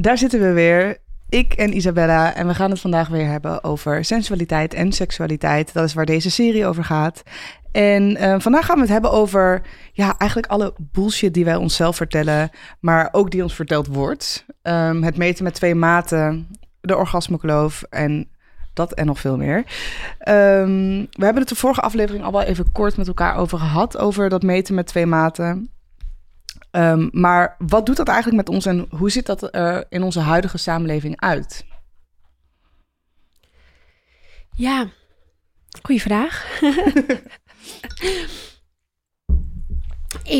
Daar 0.00 0.18
zitten 0.18 0.40
we 0.40 0.52
weer. 0.52 0.98
Ik 1.28 1.52
en 1.52 1.76
Isabella. 1.76 2.34
En 2.34 2.46
we 2.46 2.54
gaan 2.54 2.70
het 2.70 2.80
vandaag 2.80 3.08
weer 3.08 3.26
hebben 3.26 3.64
over 3.64 4.04
sensualiteit 4.04 4.74
en 4.74 4.92
seksualiteit. 4.92 5.72
Dat 5.72 5.84
is 5.84 5.94
waar 5.94 6.06
deze 6.06 6.30
serie 6.30 6.66
over 6.66 6.84
gaat. 6.84 7.22
En 7.72 8.16
uh, 8.22 8.34
vandaag 8.38 8.64
gaan 8.64 8.74
we 8.74 8.80
het 8.80 8.90
hebben 8.90 9.12
over 9.12 9.62
ja, 9.92 10.18
eigenlijk 10.18 10.52
alle 10.52 10.74
bullshit 10.78 11.34
die 11.34 11.44
wij 11.44 11.56
onszelf 11.56 11.96
vertellen, 11.96 12.50
maar 12.80 13.08
ook 13.12 13.30
die 13.30 13.42
ons 13.42 13.54
verteld 13.54 13.86
wordt. 13.86 14.46
Um, 14.62 15.02
het 15.02 15.16
meten 15.16 15.44
met 15.44 15.54
twee 15.54 15.74
maten, 15.74 16.48
de 16.80 16.96
orgasmekloof 16.96 17.82
en 17.82 18.28
dat 18.72 18.92
en 18.92 19.06
nog 19.06 19.20
veel 19.20 19.36
meer. 19.36 19.56
Um, 20.28 21.00
we 21.10 21.24
hebben 21.24 21.42
het 21.42 21.48
de 21.48 21.54
vorige 21.54 21.80
aflevering 21.80 22.24
al 22.24 22.32
wel 22.32 22.42
even 22.42 22.72
kort 22.72 22.96
met 22.96 23.08
elkaar 23.08 23.36
over 23.36 23.58
gehad, 23.58 23.98
over 23.98 24.28
dat 24.28 24.42
meten 24.42 24.74
met 24.74 24.86
twee 24.86 25.06
maten. 25.06 25.68
Um, 26.76 27.08
maar 27.12 27.56
wat 27.58 27.86
doet 27.86 27.96
dat 27.96 28.08
eigenlijk 28.08 28.36
met 28.36 28.54
ons 28.54 28.66
en 28.66 28.86
hoe 28.90 29.10
ziet 29.10 29.26
dat 29.26 29.54
er 29.54 29.86
in 29.88 30.02
onze 30.02 30.20
huidige 30.20 30.58
samenleving 30.58 31.20
uit? 31.20 31.64
Ja, 34.56 34.88
goede 35.82 36.00
vraag. 36.00 36.60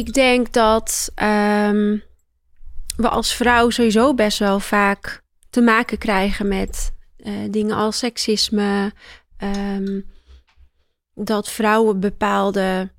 ik 0.01 0.13
denk 0.13 0.53
dat 0.53 1.13
um, 1.23 2.03
we 2.97 3.09
als 3.09 3.35
vrouw 3.35 3.71
sowieso 3.71 4.15
best 4.15 4.39
wel 4.39 4.61
vaak 4.61 5.23
te 5.51 5.61
maken 5.61 5.99
krijgen 5.99 6.49
met 6.49 6.93
uh, 7.17 7.33
dingen 7.51 7.77
als 7.77 7.99
seksisme. 7.99 8.93
Um, 9.39 10.13
dat 11.15 11.51
vrouwen 11.51 12.01
bepaalde 12.01 12.93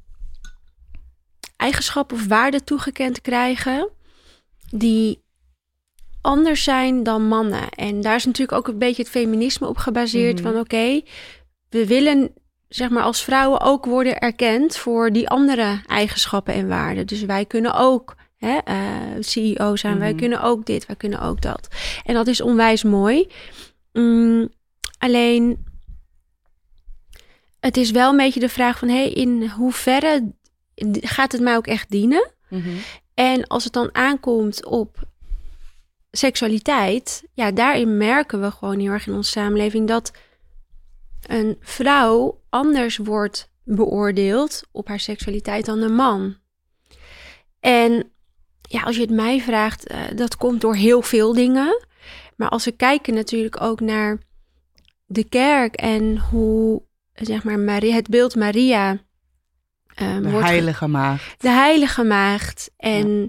eigenschappen 1.58 2.18
of 2.18 2.28
waarden 2.28 2.64
toegekend 2.64 3.22
krijgen 3.22 3.90
die 4.70 5.24
anders 6.22 6.64
zijn 6.64 7.04
dan 7.04 7.28
mannen. 7.28 7.70
En 7.70 8.02
daar 8.02 8.16
is 8.16 8.26
natuurlijk 8.26 8.58
ook 8.58 8.68
een 8.68 8.78
beetje 8.78 9.02
het 9.02 9.12
feminisme 9.12 9.68
op 9.68 9.78
gebaseerd. 9.78 10.40
Mm 10.40 10.44
-hmm. 10.44 10.54
Van 10.54 10.62
oké, 10.62 10.76
okay, 10.76 11.06
we 11.70 11.88
willen 11.88 12.34
zeg 12.68 12.90
maar 12.90 13.04
als 13.04 13.24
vrouwen 13.24 13.62
ook 13.62 13.86
worden 13.86 14.20
erkend 14.20 14.78
voor 14.78 15.12
die 15.12 15.30
andere 15.30 15.82
eigenschappen 15.88 16.54
en 16.54 16.68
waarden. 16.68 17.08
Dus 17.08 17.22
wij 17.22 17.46
kunnen 17.46 17.76
ook 17.76 18.16
hè, 18.38 18.58
uh, 18.70 18.76
CEO 19.20 19.76
zijn, 19.76 19.94
mm 19.94 20.00
wij 20.00 20.16
kunnen 20.16 20.42
ook 20.42 20.66
dit, 20.66 20.86
wij 20.86 20.96
kunnen 20.96 21.22
ook 21.22 21.42
dat. 21.42 21.68
En 22.04 22.14
dat 22.14 22.28
is 22.28 22.42
onwijs 22.42 22.84
mooi. 22.84 23.28
Mm, 23.94 24.50
alleen, 24.98 25.66
het 27.60 27.78
is 27.78 27.92
wel 27.92 28.12
een 28.12 28.18
beetje 28.18 28.40
de 28.40 28.50
vraag 28.50 28.78
van, 28.78 28.88
hey, 28.88 29.10
in 29.10 29.50
hoeverre 29.50 30.32
gaat 31.02 31.32
het 31.32 31.42
mij 31.42 31.56
ook 31.56 31.68
echt 31.68 31.90
dienen? 31.90 32.32
Mm 32.50 32.62
-hmm. 32.62 32.78
En 33.14 33.48
als 33.48 33.64
het 33.64 33.74
dan 33.74 33.96
aankomt 33.96 34.66
op 34.66 34.98
seksualiteit, 36.12 37.24
ja, 37.34 37.52
daarin 37.52 37.98
merken 37.98 38.42
we 38.42 38.52
gewoon 38.52 38.80
heel 38.80 38.92
erg 38.92 39.08
in 39.08 39.14
onze 39.14 39.30
samenleving 39.30 39.88
dat 39.88 40.12
een 41.22 41.58
vrouw 41.60 42.42
anders 42.50 42.98
wordt 42.98 43.50
beoordeeld 43.64 44.64
op 44.72 44.88
haar 44.88 45.00
seksualiteit 45.00 45.66
dan 45.66 45.82
een 45.82 45.96
man. 45.96 46.36
En 47.60 48.12
ja, 48.62 48.82
als 48.82 48.96
je 48.96 49.02
het 49.02 49.12
mij 49.12 49.42
vraagt, 49.42 49.92
uh, 49.92 49.98
dat 50.16 50.38
komt 50.38 50.62
door 50.62 50.76
heel 50.76 51.02
veel 51.02 51.34
dingen. 51.34 51.86
Maar 52.36 52.50
als 52.50 52.66
we 52.66 52.72
kijken 52.72 53.14
natuurlijk 53.14 53.62
ook 53.62 53.80
naar 53.80 54.18
de 55.06 55.24
kerk 55.24 55.76
en 55.76 56.18
hoe, 56.18 56.82
zeg 57.14 57.44
maar, 57.44 57.60
Maria, 57.60 57.96
het 57.96 58.10
beeld 58.10 58.36
Maria. 58.36 59.05
Um, 60.02 60.22
de 60.22 60.30
heilige 60.30 60.88
maagd. 60.88 61.42
De 61.42 61.50
heilige 61.50 62.04
maagd. 62.04 62.70
En 62.78 63.20
ja. 63.22 63.28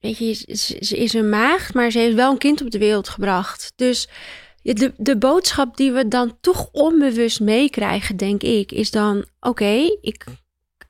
weet 0.00 0.18
je, 0.18 0.34
ze, 0.34 0.76
ze 0.80 0.96
is 0.96 1.12
een 1.12 1.28
maagd, 1.28 1.74
maar 1.74 1.90
ze 1.90 1.98
heeft 1.98 2.14
wel 2.14 2.30
een 2.30 2.38
kind 2.38 2.62
op 2.62 2.70
de 2.70 2.78
wereld 2.78 3.08
gebracht. 3.08 3.72
Dus 3.76 4.08
de, 4.62 4.92
de 4.96 5.16
boodschap 5.16 5.76
die 5.76 5.92
we 5.92 6.08
dan 6.08 6.36
toch 6.40 6.68
onbewust 6.72 7.40
meekrijgen, 7.40 8.16
denk 8.16 8.42
ik, 8.42 8.72
is 8.72 8.90
dan: 8.90 9.16
oké, 9.16 9.48
okay, 9.48 9.98
ik. 10.00 10.24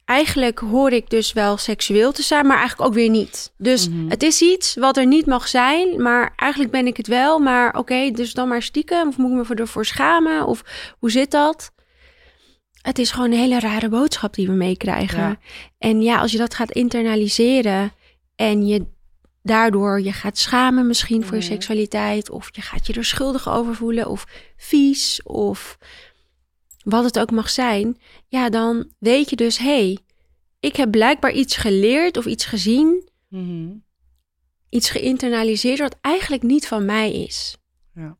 Eigenlijk 0.04 0.58
hoor 0.58 0.92
ik 0.92 1.10
dus 1.10 1.32
wel 1.32 1.56
seksueel 1.56 2.12
te 2.12 2.22
zijn, 2.22 2.46
maar 2.46 2.58
eigenlijk 2.58 2.88
ook 2.88 2.94
weer 2.94 3.08
niet. 3.08 3.52
Dus 3.56 3.88
mm 3.88 3.98
-hmm. 3.98 4.10
het 4.10 4.22
is 4.22 4.40
iets 4.40 4.74
wat 4.74 4.96
er 4.96 5.06
niet 5.06 5.26
mag 5.26 5.48
zijn, 5.48 6.02
maar 6.02 6.32
eigenlijk 6.36 6.70
ben 6.70 6.86
ik 6.86 6.96
het 6.96 7.06
wel. 7.06 7.38
Maar 7.38 7.68
oké, 7.68 7.78
okay, 7.78 8.10
dus 8.10 8.32
dan 8.32 8.48
maar 8.48 8.62
stiekem. 8.62 9.08
Of 9.08 9.16
moet 9.16 9.42
ik 9.42 9.48
me 9.48 9.54
ervoor 9.54 9.84
schamen? 9.84 10.46
Of 10.46 10.62
hoe 10.98 11.10
zit 11.10 11.30
dat? 11.30 11.72
Het 12.80 12.98
is 12.98 13.10
gewoon 13.10 13.32
een 13.32 13.38
hele 13.38 13.60
rare 13.60 13.88
boodschap 13.88 14.34
die 14.34 14.46
we 14.46 14.52
meekrijgen. 14.52 15.18
Ja. 15.18 15.38
En 15.78 16.02
ja, 16.02 16.20
als 16.20 16.32
je 16.32 16.38
dat 16.38 16.54
gaat 16.54 16.70
internaliseren 16.72 17.92
en 18.36 18.66
je 18.66 18.86
daardoor 19.42 20.00
je 20.00 20.12
gaat 20.12 20.38
schamen 20.38 20.86
misschien 20.86 21.24
voor 21.24 21.36
je 21.36 21.42
seksualiteit. 21.42 22.30
Of 22.30 22.48
je 22.52 22.60
gaat 22.60 22.86
je 22.86 22.92
er 22.92 23.04
schuldig 23.04 23.48
over 23.48 23.74
voelen. 23.74 24.08
Of 24.08 24.26
vies. 24.56 25.22
Of 25.22 25.78
wat 26.84 27.04
het 27.04 27.18
ook 27.18 27.30
mag 27.30 27.50
zijn. 27.50 27.98
Ja, 28.28 28.48
dan 28.48 28.90
weet 28.98 29.30
je 29.30 29.36
dus, 29.36 29.58
hé, 29.58 29.64
hey, 29.64 29.98
ik 30.60 30.76
heb 30.76 30.90
blijkbaar 30.90 31.32
iets 31.32 31.56
geleerd 31.56 32.16
of 32.16 32.26
iets 32.26 32.44
gezien. 32.44 33.08
Mm 33.28 33.46
-hmm. 33.46 33.84
Iets 34.68 34.90
geïnternaliseerd 34.90 35.78
wat 35.78 35.96
eigenlijk 36.00 36.42
niet 36.42 36.66
van 36.66 36.84
mij 36.84 37.12
is. 37.12 37.56
Ja. 37.94 38.16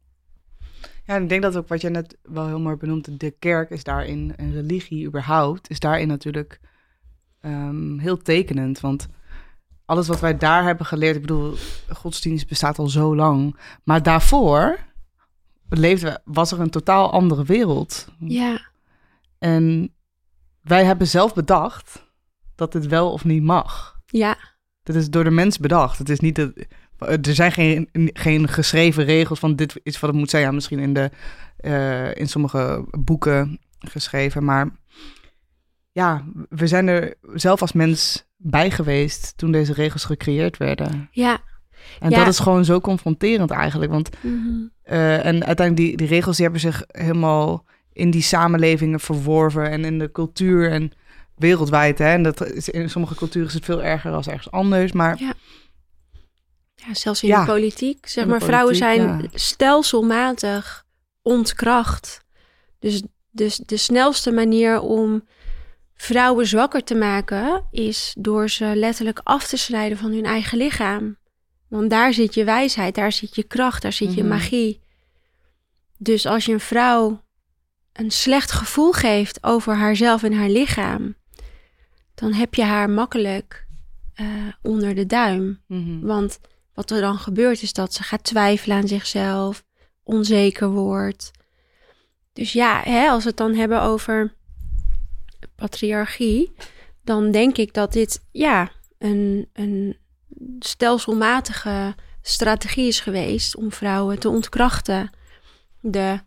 Ja, 1.10 1.16
en 1.16 1.22
ik 1.22 1.28
denk 1.28 1.42
dat 1.42 1.56
ook 1.56 1.68
wat 1.68 1.80
je 1.80 1.90
net 1.90 2.18
wel 2.22 2.46
heel 2.46 2.60
mooi 2.60 2.76
benoemt, 2.76 3.20
de 3.20 3.30
kerk 3.30 3.70
is 3.70 3.84
daarin, 3.84 4.36
en 4.36 4.52
religie 4.52 5.06
überhaupt, 5.06 5.70
is 5.70 5.80
daarin 5.80 6.08
natuurlijk 6.08 6.60
um, 7.40 7.98
heel 7.98 8.16
tekenend. 8.16 8.80
Want 8.80 9.08
alles 9.84 10.08
wat 10.08 10.20
wij 10.20 10.36
daar 10.36 10.64
hebben 10.64 10.86
geleerd, 10.86 11.14
ik 11.14 11.20
bedoel, 11.20 11.54
godsdienst 11.88 12.48
bestaat 12.48 12.78
al 12.78 12.88
zo 12.88 13.16
lang. 13.16 13.56
Maar 13.84 14.02
daarvoor 14.02 14.78
leefde, 15.68 16.20
was 16.24 16.52
er 16.52 16.60
een 16.60 16.70
totaal 16.70 17.12
andere 17.12 17.44
wereld. 17.44 18.06
Ja. 18.18 18.60
En 19.38 19.94
wij 20.60 20.84
hebben 20.84 21.06
zelf 21.06 21.34
bedacht 21.34 22.12
dat 22.54 22.72
dit 22.72 22.86
wel 22.86 23.12
of 23.12 23.24
niet 23.24 23.42
mag. 23.42 24.00
Ja. 24.06 24.36
Dat 24.82 24.96
is 24.96 25.10
door 25.10 25.24
de 25.24 25.30
mens 25.30 25.58
bedacht. 25.58 25.98
Het 25.98 26.08
is 26.08 26.20
niet 26.20 26.36
dat, 26.36 26.52
er 27.00 27.34
zijn 27.34 27.52
geen, 27.52 27.88
geen 28.12 28.48
geschreven 28.48 29.04
regels 29.04 29.38
van 29.38 29.56
dit 29.56 29.80
is 29.82 30.00
wat 30.00 30.10
het 30.10 30.18
moet 30.18 30.30
zijn. 30.30 30.42
Ja, 30.42 30.50
misschien 30.50 30.78
in, 30.78 30.94
de, 30.94 31.10
uh, 31.60 32.14
in 32.14 32.28
sommige 32.28 32.84
boeken 32.98 33.60
geschreven. 33.78 34.44
Maar 34.44 34.68
ja, 35.92 36.24
we 36.48 36.66
zijn 36.66 36.88
er 36.88 37.14
zelf 37.34 37.60
als 37.60 37.72
mens 37.72 38.28
bij 38.36 38.70
geweest 38.70 39.32
toen 39.36 39.52
deze 39.52 39.72
regels 39.72 40.04
gecreëerd 40.04 40.56
werden. 40.56 41.08
Ja. 41.10 41.38
En 42.00 42.10
ja. 42.10 42.18
dat 42.18 42.28
is 42.28 42.38
gewoon 42.38 42.64
zo 42.64 42.80
confronterend 42.80 43.50
eigenlijk. 43.50 43.90
Want 43.90 44.10
mm 44.20 44.42
-hmm. 44.42 44.70
uh, 44.94 45.26
en 45.26 45.44
uiteindelijk 45.44 45.76
die, 45.76 45.96
die 45.96 46.06
regels 46.06 46.36
die 46.36 46.44
hebben 46.44 46.62
zich 46.62 46.84
helemaal 46.86 47.64
in 47.92 48.10
die 48.10 48.22
samenlevingen 48.22 49.00
verworven 49.00 49.70
en 49.70 49.84
in 49.84 49.98
de 49.98 50.12
cultuur 50.12 50.70
en 50.70 50.92
wereldwijd. 51.36 51.98
Hè? 51.98 52.12
En 52.12 52.22
dat 52.22 52.46
is, 52.46 52.68
in 52.68 52.90
sommige 52.90 53.14
culturen 53.14 53.48
is 53.48 53.54
het 53.54 53.64
veel 53.64 53.82
erger 53.82 54.12
als 54.12 54.26
ergens 54.26 54.50
anders. 54.50 54.92
Maar 54.92 55.18
ja. 55.18 55.32
Ja, 56.86 56.94
zelfs 56.94 57.22
in 57.22 57.28
ja. 57.28 57.40
de 57.40 57.52
politiek. 57.52 58.08
Zeg 58.08 58.24
maar, 58.24 58.38
politiek, 58.38 58.48
vrouwen 58.48 58.76
zijn 58.76 59.00
ja. 59.22 59.28
stelselmatig 59.32 60.86
ontkracht. 61.22 62.24
Dus, 62.78 63.02
dus 63.30 63.56
de 63.56 63.76
snelste 63.76 64.30
manier 64.30 64.80
om 64.80 65.24
vrouwen 65.94 66.46
zwakker 66.46 66.84
te 66.84 66.94
maken 66.94 67.66
is 67.70 68.14
door 68.18 68.50
ze 68.50 68.72
letterlijk 68.74 69.20
af 69.22 69.46
te 69.46 69.56
snijden 69.56 69.98
van 69.98 70.12
hun 70.12 70.24
eigen 70.24 70.58
lichaam. 70.58 71.18
Want 71.68 71.90
daar 71.90 72.12
zit 72.12 72.34
je 72.34 72.44
wijsheid, 72.44 72.94
daar 72.94 73.12
zit 73.12 73.34
je 73.34 73.42
kracht, 73.42 73.82
daar 73.82 73.92
zit 73.92 74.08
mm 74.08 74.14
-hmm. 74.14 74.22
je 74.22 74.28
magie. 74.28 74.80
Dus 75.98 76.26
als 76.26 76.44
je 76.44 76.52
een 76.52 76.60
vrouw 76.60 77.24
een 77.92 78.10
slecht 78.10 78.52
gevoel 78.52 78.92
geeft 78.92 79.44
over 79.44 79.74
haarzelf 79.74 80.22
en 80.22 80.32
haar 80.32 80.48
lichaam, 80.48 81.14
dan 82.14 82.32
heb 82.32 82.54
je 82.54 82.62
haar 82.62 82.90
makkelijk 82.90 83.66
uh, 84.20 84.26
onder 84.62 84.94
de 84.94 85.06
duim. 85.06 85.62
Mm 85.66 85.84
-hmm. 85.84 86.06
Want 86.06 86.40
wat 86.74 86.90
er 86.90 87.00
dan 87.00 87.18
gebeurt 87.18 87.62
is 87.62 87.72
dat 87.72 87.94
ze 87.94 88.02
gaat 88.02 88.24
twijfelen 88.24 88.76
aan 88.76 88.88
zichzelf, 88.88 89.64
onzeker 90.02 90.70
wordt. 90.70 91.30
Dus 92.32 92.52
ja, 92.52 92.82
hè, 92.84 93.08
als 93.08 93.22
we 93.22 93.28
het 93.28 93.38
dan 93.38 93.54
hebben 93.54 93.82
over 93.82 94.34
patriarchie, 95.56 96.52
dan 97.04 97.30
denk 97.30 97.56
ik 97.56 97.74
dat 97.74 97.92
dit 97.92 98.24
ja, 98.30 98.70
een, 98.98 99.48
een 99.52 99.96
stelselmatige 100.58 101.94
strategie 102.22 102.86
is 102.86 103.00
geweest 103.00 103.56
om 103.56 103.72
vrouwen 103.72 104.18
te 104.18 104.28
ontkrachten. 104.28 105.10
De 105.80 106.20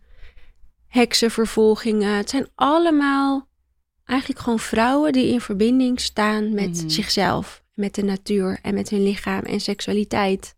heksenvervolgingen, 0.86 2.16
het 2.16 2.30
zijn 2.30 2.48
allemaal 2.54 3.48
eigenlijk 4.04 4.40
gewoon 4.40 4.58
vrouwen 4.58 5.12
die 5.12 5.32
in 5.32 5.40
verbinding 5.40 6.00
staan 6.00 6.54
met 6.54 6.72
mm-hmm. 6.74 6.88
zichzelf, 6.88 7.63
met 7.74 7.94
de 7.94 8.02
natuur 8.02 8.58
en 8.62 8.74
met 8.74 8.88
hun 8.88 9.02
lichaam 9.02 9.42
en 9.42 9.60
seksualiteit. 9.60 10.54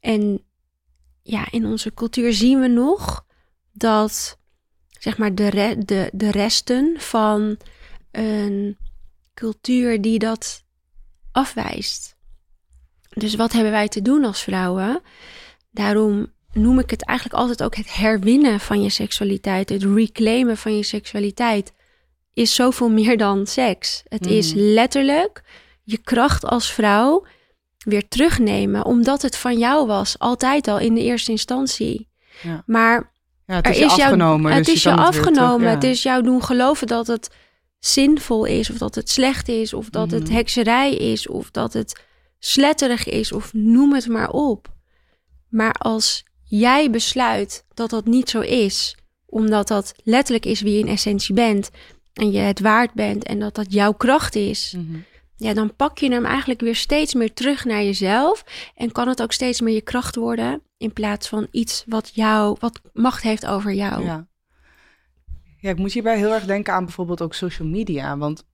En 0.00 0.44
ja, 1.22 1.50
in 1.50 1.66
onze 1.66 1.94
cultuur 1.94 2.32
zien 2.32 2.60
we 2.60 2.66
nog 2.66 3.24
dat 3.72 4.38
zeg 4.98 5.18
maar 5.18 5.34
de, 5.34 5.48
re 5.48 5.78
de, 5.84 6.10
de 6.12 6.30
resten 6.30 6.94
van 7.00 7.56
een 8.10 8.76
cultuur 9.34 10.00
die 10.00 10.18
dat 10.18 10.64
afwijst. 11.32 12.16
Dus 13.10 13.34
wat 13.34 13.52
hebben 13.52 13.72
wij 13.72 13.88
te 13.88 14.02
doen 14.02 14.24
als 14.24 14.42
vrouwen? 14.42 15.00
Daarom 15.70 16.32
noem 16.52 16.78
ik 16.78 16.90
het 16.90 17.04
eigenlijk 17.04 17.38
altijd 17.38 17.62
ook 17.62 17.76
het 17.76 17.94
herwinnen 17.94 18.60
van 18.60 18.82
je 18.82 18.90
seksualiteit. 18.90 19.68
Het 19.68 19.82
reclaimen 19.82 20.56
van 20.56 20.76
je 20.76 20.82
seksualiteit 20.82 21.72
is 22.32 22.54
zoveel 22.54 22.90
meer 22.90 23.16
dan 23.16 23.46
seks. 23.46 24.02
Het 24.08 24.26
is 24.26 24.54
Mhm. 24.54 24.62
letterlijk 24.64 25.42
je 25.90 25.98
kracht 25.98 26.44
als 26.44 26.72
vrouw 26.72 27.24
weer 27.78 28.08
terugnemen, 28.08 28.84
omdat 28.84 29.22
het 29.22 29.36
van 29.36 29.58
jou 29.58 29.86
was, 29.86 30.18
altijd 30.18 30.68
al 30.68 30.78
in 30.78 30.94
de 30.94 31.02
eerste 31.02 31.30
instantie. 31.30 32.08
Ja. 32.42 32.62
Maar 32.66 33.12
Ja, 33.46 33.54
het 33.56 33.66
er 33.66 33.70
is 33.72 33.78
je 33.78 33.84
jou- 33.84 34.00
afgenomen. 34.00 34.52
het 34.52 34.64
dus 34.64 34.74
is 34.74 34.82
je 34.82 34.90
afgenomen. 34.96 35.56
terug- 35.58 35.62
ja. 35.68 35.74
Het 35.74 35.84
is 35.84 36.02
jou 36.02 36.22
doen 36.22 36.42
geloven 36.44 36.86
dat 36.86 37.06
het 37.06 37.30
zinvol 37.78 38.44
is, 38.44 38.70
of 38.70 38.76
dat 38.78 38.94
het 38.94 39.10
slecht 39.10 39.48
is, 39.48 39.72
of 39.74 39.88
dat 39.90 40.10
het 40.10 40.22
Mhm. 40.24 40.32
hekserij 40.32 40.94
is, 40.94 41.28
of 41.28 41.50
dat 41.50 41.72
het 41.72 42.00
sletterig 42.38 43.06
is, 43.06 43.32
of 43.32 43.52
noem 43.52 43.92
het 43.94 44.06
maar 44.08 44.30
op. 44.30 44.68
Maar 45.48 45.72
als 45.72 46.24
jij 46.44 46.90
besluit 46.90 47.64
dat 47.74 47.90
dat 47.90 48.04
niet 48.06 48.30
zo 48.30 48.40
is, 48.40 48.96
omdat 49.26 49.68
dat 49.68 49.92
letterlijk 50.04 50.46
is 50.46 50.60
wie 50.60 50.72
je 50.72 50.78
in 50.78 50.88
essentie 50.88 51.34
bent, 51.34 51.70
en 52.12 52.30
je 52.32 52.38
het 52.38 52.60
waard 52.60 52.92
bent, 52.94 53.24
en 53.24 53.38
dat 53.38 53.54
dat 53.54 53.72
jouw 53.72 53.92
kracht 53.92 54.34
is, 54.36 54.74
Mhm. 54.76 54.98
Ja, 55.40 55.54
dan 55.54 55.76
pak 55.76 55.98
je 55.98 56.10
hem 56.10 56.24
eigenlijk 56.24 56.60
weer 56.60 56.76
steeds 56.76 57.14
meer 57.14 57.32
terug 57.32 57.64
naar 57.64 57.82
jezelf. 57.82 58.44
En 58.74 58.92
kan 58.92 59.08
het 59.08 59.22
ook 59.22 59.32
steeds 59.32 59.60
meer 59.60 59.74
je 59.74 59.80
kracht 59.80 60.16
worden. 60.16 60.62
In 60.76 60.92
plaats 60.92 61.28
van 61.28 61.46
iets 61.50 61.84
wat 61.86 62.10
jou, 62.14 62.56
wat 62.58 62.80
macht 62.92 63.22
heeft 63.22 63.46
over 63.46 63.72
jou. 63.72 64.04
Ja. 64.04 64.26
ja, 65.56 65.70
ik 65.70 65.78
moet 65.78 65.92
hierbij 65.92 66.16
heel 66.16 66.32
erg 66.32 66.44
denken 66.44 66.72
aan 66.74 66.84
bijvoorbeeld 66.84 67.22
ook 67.22 67.34
social 67.34 67.68
media. 67.68 68.16
Want 68.16 68.44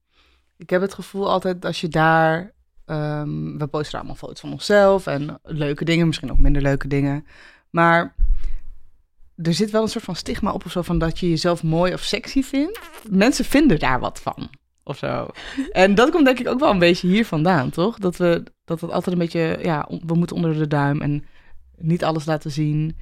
ik 0.56 0.70
heb 0.70 0.80
het 0.80 0.94
gevoel 0.94 1.30
altijd 1.30 1.64
als 1.64 1.80
je 1.80 1.88
daar... 1.88 2.52
ehm, 2.84 3.58
we 3.58 3.66
posten 3.66 3.98
allemaal 3.98 4.16
foto's 4.16 4.40
van 4.40 4.52
onszelf 4.52 5.06
en 5.06 5.38
leuke 5.42 5.84
dingen, 5.84 6.06
misschien 6.06 6.30
ook 6.30 6.38
minder 6.38 6.62
leuke 6.62 6.88
dingen. 6.88 7.26
Maar 7.70 8.14
er 9.36 9.54
zit 9.54 9.70
wel 9.70 9.82
een 9.82 9.88
soort 9.88 10.04
van 10.04 10.16
stigma 10.16 10.52
op 10.52 10.64
of 10.64 10.72
zo 10.72 10.82
van 10.82 10.98
dat 10.98 11.18
je 11.18 11.28
jezelf 11.28 11.62
mooi 11.62 11.92
of 11.92 12.02
sexy 12.02 12.42
vindt. 12.42 12.80
Mensen 13.10 13.44
vinden 13.44 13.78
daar 13.78 14.00
wat 14.00 14.20
van 14.20 14.50
of 14.86 14.98
zo. 14.98 15.28
En 15.72 15.94
dat 15.94 16.10
komt 16.10 16.24
denk 16.24 16.38
ik 16.38 16.48
ook 16.48 16.60
wel 16.60 16.70
een 16.70 16.78
beetje 16.78 17.08
hier 17.08 17.26
vandaan, 17.26 17.70
toch? 17.70 17.98
Dat 17.98 18.16
we 18.16 18.42
dat 18.64 18.80
het 18.80 18.90
altijd 18.90 19.16
een 19.16 19.22
beetje, 19.22 19.58
ja, 19.62 19.88
we 20.06 20.14
moeten 20.14 20.36
onder 20.36 20.58
de 20.58 20.66
duim 20.66 21.00
en 21.00 21.24
niet 21.76 22.04
alles 22.04 22.24
laten 22.24 22.50
zien. 22.50 22.96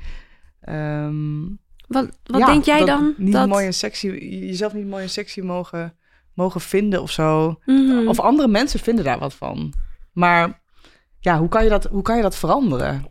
Ehm, 0.61 1.43
Wat, 1.87 2.19
wat 2.25 2.41
ja, 2.41 2.47
denk 2.47 2.65
jij 2.65 2.79
dat 2.79 2.87
dan? 2.87 3.15
Niet 3.17 3.33
dat... 3.33 3.49
mooi 3.49 3.67
en 3.67 3.75
sexy, 3.75 4.07
jezelf 4.47 4.73
niet 4.73 4.87
mooi 4.87 5.03
en 5.03 5.11
sexy 5.11 5.41
mogen, 5.41 5.97
mogen 6.35 6.61
vinden 6.61 7.03
of 7.03 7.11
zo. 7.11 7.59
Mhm. 7.65 8.09
Of 8.09 8.21
andere 8.21 8.49
mensen 8.49 8.81
vinden 8.81 9.05
daar 9.05 9.19
wat 9.19 9.35
van. 9.35 9.73
Maar 10.13 10.63
ja, 11.21 11.39
hoe 11.39 11.49
kan 11.49 11.65
je 11.65 11.71
dat, 11.71 11.85
hoe 11.85 12.03
kan 12.03 12.17
je 12.17 12.23
dat 12.23 12.37
veranderen? 12.37 13.09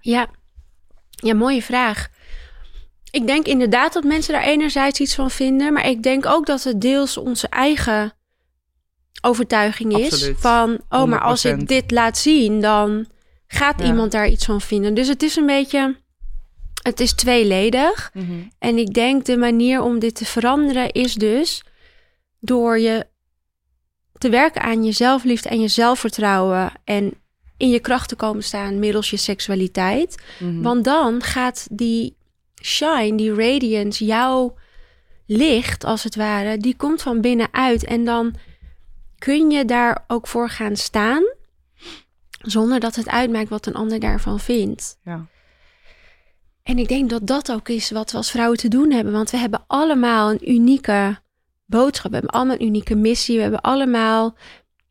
Ja. 0.00 0.26
ja, 1.10 1.34
mooie 1.34 1.62
vraag. 1.62 2.08
Ik 3.14 3.26
denk 3.26 3.46
inderdaad 3.46 3.92
dat 3.92 4.04
mensen 4.04 4.32
daar 4.32 4.42
enerzijds 4.42 5.00
iets 5.00 5.14
van 5.14 5.30
vinden. 5.30 5.72
Maar 5.72 5.88
ik 5.88 6.02
denk 6.02 6.26
ook 6.26 6.46
dat 6.46 6.62
het 6.62 6.80
deels 6.80 7.16
onze 7.16 7.48
eigen 7.48 8.12
overtuiging 9.22 9.98
is. 9.98 10.12
Absoluut. 10.12 10.40
Van, 10.40 10.78
oh, 10.88 11.04
maar 11.04 11.20
als 11.20 11.46
100%. 11.46 11.50
ik 11.50 11.68
dit 11.68 11.90
laat 11.90 12.18
zien, 12.18 12.60
dan 12.60 13.06
gaat 13.46 13.80
Ja. 13.80 13.86
iemand 13.86 14.12
daar 14.12 14.28
iets 14.28 14.44
van 14.44 14.60
vinden. 14.60 14.94
Dus 14.94 15.08
het 15.08 15.22
is 15.22 15.36
een 15.36 15.46
beetje, 15.46 15.96
het 16.82 17.00
is 17.00 17.12
tweeledig. 17.12 18.12
En 18.58 18.78
ik 18.78 18.94
denk 18.94 19.24
de 19.24 19.36
manier 19.36 19.82
om 19.82 19.98
dit 19.98 20.14
te 20.14 20.24
veranderen 20.24 20.92
is 20.92 21.14
dus 21.14 21.62
door 22.40 22.78
je 22.78 23.06
te 24.18 24.28
werken 24.28 24.62
aan 24.62 24.84
je 24.84 24.92
zelfliefde 24.92 25.48
en 25.48 25.60
je 25.60 25.68
zelfvertrouwen 25.68 26.72
en 26.84 27.14
in 27.56 27.68
je 27.68 27.80
kracht 27.80 28.08
te 28.08 28.16
komen 28.16 28.42
staan 28.42 28.78
middels 28.78 29.10
je 29.10 29.16
seksualiteit. 29.16 30.22
Mhm. 30.38 30.62
Want 30.62 30.84
dan 30.84 31.22
gaat 31.22 31.66
die 31.70 32.16
shine, 32.64 33.16
die 33.16 33.34
radiance, 33.34 34.04
jouw 34.04 34.54
licht 35.26 35.84
als 35.84 36.02
het 36.02 36.16
ware, 36.16 36.56
die 36.58 36.76
komt 36.76 37.02
van 37.02 37.20
binnenuit 37.20 37.84
en 37.84 38.04
dan 38.04 38.34
kun 39.18 39.50
je 39.50 39.64
daar 39.64 40.04
ook 40.06 40.26
voor 40.26 40.48
gaan 40.48 40.76
staan 40.76 41.22
zonder 42.42 42.80
dat 42.80 42.94
het 42.94 43.08
uitmaakt 43.08 43.48
wat 43.48 43.66
een 43.66 43.74
ander 43.74 44.00
daarvan 44.00 44.40
vindt. 44.40 44.98
Ja. 45.04 45.26
En 46.62 46.78
ik 46.78 46.88
denk 46.88 47.10
dat 47.10 47.26
dat 47.26 47.52
ook 47.52 47.68
is 47.68 47.90
wat 47.90 48.10
we 48.10 48.16
als 48.16 48.30
vrouwen 48.30 48.58
te 48.58 48.68
doen 48.68 48.90
hebben. 48.90 49.12
Want 49.12 49.30
we 49.30 49.36
hebben 49.36 49.64
allemaal 49.66 50.30
een 50.30 50.50
unieke 50.50 51.18
boodschap. 51.66 52.10
We 52.10 52.16
hebben 52.16 52.34
allemaal 52.34 52.56
een 52.56 52.66
unieke 52.66 52.94
missie. 52.94 53.36
We 53.36 53.42
hebben 53.42 53.60
allemaal 53.60 54.34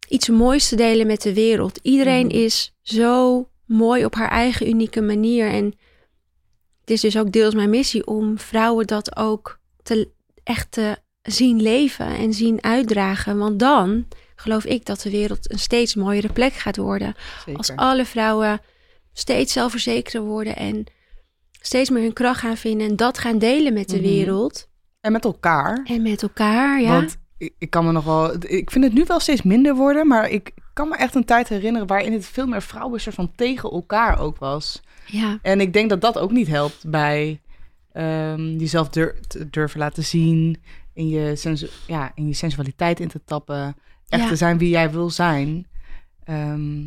iets 0.08 0.30
moois 0.30 0.70
te 0.70 0.76
delen 0.76 1.08
met 1.08 1.22
de 1.22 1.34
wereld. 1.34 1.80
Iedereen 1.82 2.26
Mhm. 2.26 2.36
is 2.36 2.74
zo 2.82 3.48
mooi 3.66 4.06
op 4.06 4.16
haar 4.16 4.30
eigen 4.30 4.68
unieke 4.70 5.02
manier. 5.02 5.48
En 5.48 5.74
het 6.84 6.90
is 6.92 7.02
dus 7.02 7.18
ook 7.18 7.32
deels 7.32 7.54
mijn 7.54 7.70
missie 7.70 8.08
om 8.08 8.40
vrouwen 8.40 8.88
dat 8.88 9.18
ook 9.18 9.60
te, 9.84 10.10
echt 10.44 10.72
te 10.72 10.98
zien 11.22 11.62
leven 11.62 12.06
en 12.08 12.34
zien 12.34 12.64
uitdragen. 12.64 13.38
Want 13.38 13.60
dan 13.60 14.08
geloof 14.36 14.66
ik 14.66 14.86
dat 14.86 15.02
de 15.02 15.10
wereld 15.12 15.52
een 15.52 15.60
steeds 15.60 15.96
mooiere 15.96 16.34
plek 16.34 16.54
gaat 16.54 16.78
worden. 16.78 17.16
Zeker. 17.38 17.58
Als 17.58 17.72
alle 17.76 18.06
vrouwen 18.06 18.62
steeds 19.14 19.54
zelfverzekerder 19.54 20.22
worden 20.22 20.56
en 20.56 20.84
steeds 21.62 21.90
meer 21.90 22.02
hun 22.02 22.14
kracht 22.14 22.40
gaan 22.40 22.58
vinden 22.58 22.88
en 22.88 22.96
dat 22.96 23.18
gaan 23.18 23.38
delen 23.38 23.74
met 23.74 23.90
de 23.90 23.96
Mhm. 23.96 24.06
wereld 24.06 24.68
En 25.00 25.12
met 25.12 25.26
elkaar. 25.26 25.82
en 25.86 26.02
met 26.02 26.22
elkaar, 26.22 26.82
ja. 26.82 26.90
Want 26.90 27.18
ik, 27.38 27.54
ik 27.58 27.70
kan 27.70 27.86
me 27.86 27.92
nog 27.92 28.04
wel. 28.06 28.34
Ik 28.40 28.72
vind 28.72 28.84
het 28.84 28.94
nu 28.94 29.04
wel 29.08 29.20
steeds 29.20 29.42
minder 29.42 29.76
worden, 29.76 30.08
maar 30.08 30.30
ik 30.30 30.52
kan 30.74 30.90
me 30.90 30.96
echt 30.96 31.16
een 31.16 31.26
tijd 31.26 31.50
herinneren 31.50 31.88
waarin 31.88 32.14
het 32.14 32.26
veel 32.26 32.48
meer 32.48 32.62
vrouwen 32.62 33.02
soort 33.02 33.16
van 33.16 33.32
tegen 33.36 33.72
elkaar 33.72 34.20
ook 34.20 34.38
was. 34.38 34.82
ja. 35.06 35.40
En 35.42 35.62
ik 35.62 35.74
denk 35.74 35.90
dat 35.90 36.02
dat 36.02 36.18
ook 36.20 36.32
niet 36.32 36.48
helpt 36.48 36.84
bij 36.88 37.40
ehm, 37.92 38.58
jezelf 38.58 38.90
dur- 38.90 39.16
durven 39.50 39.80
laten 39.80 40.04
zien, 40.04 40.62
in 40.94 41.10
je, 41.10 41.36
sensu- 41.36 41.70
ja, 41.88 42.12
in 42.16 42.28
je 42.28 42.34
sensualiteit 42.34 43.00
in 43.00 43.08
te 43.08 43.22
tappen, 43.26 43.76
echt 44.10 44.22
Ja. 44.24 44.28
te 44.28 44.36
zijn 44.36 44.58
wie 44.58 44.70
jij 44.70 44.92
wil 44.92 45.10
zijn. 45.10 45.68
Ehm, 46.24 46.82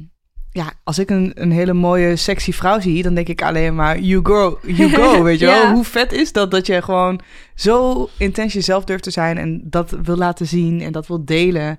ja, 0.50 0.72
als 0.84 0.98
ik 0.98 1.10
een, 1.10 1.32
een 1.34 1.50
hele 1.52 1.72
mooie, 1.72 2.16
sexy 2.16 2.52
vrouw 2.52 2.80
zie, 2.80 3.02
dan 3.02 3.14
denk 3.14 3.28
ik 3.28 3.42
alleen 3.42 3.74
maar, 3.74 3.98
you 3.98 4.24
go, 4.24 4.58
you 4.62 4.90
go, 4.90 5.22
weet 5.22 5.38
je 5.38 5.46
wel. 5.46 5.62
Ja. 5.62 5.72
Hoe 5.72 5.84
vet 5.84 6.12
is 6.12 6.32
dat, 6.32 6.50
dat 6.50 6.66
je 6.66 6.82
gewoon 6.82 7.20
zo 7.54 8.08
intens 8.18 8.52
jezelf 8.52 8.84
durft 8.84 9.02
te 9.02 9.10
zijn 9.10 9.38
en 9.38 9.60
dat 9.64 9.90
wil 9.90 10.16
laten 10.16 10.46
zien 10.46 10.80
en 10.80 10.92
dat 10.92 11.06
wil 11.06 11.24
delen. 11.24 11.78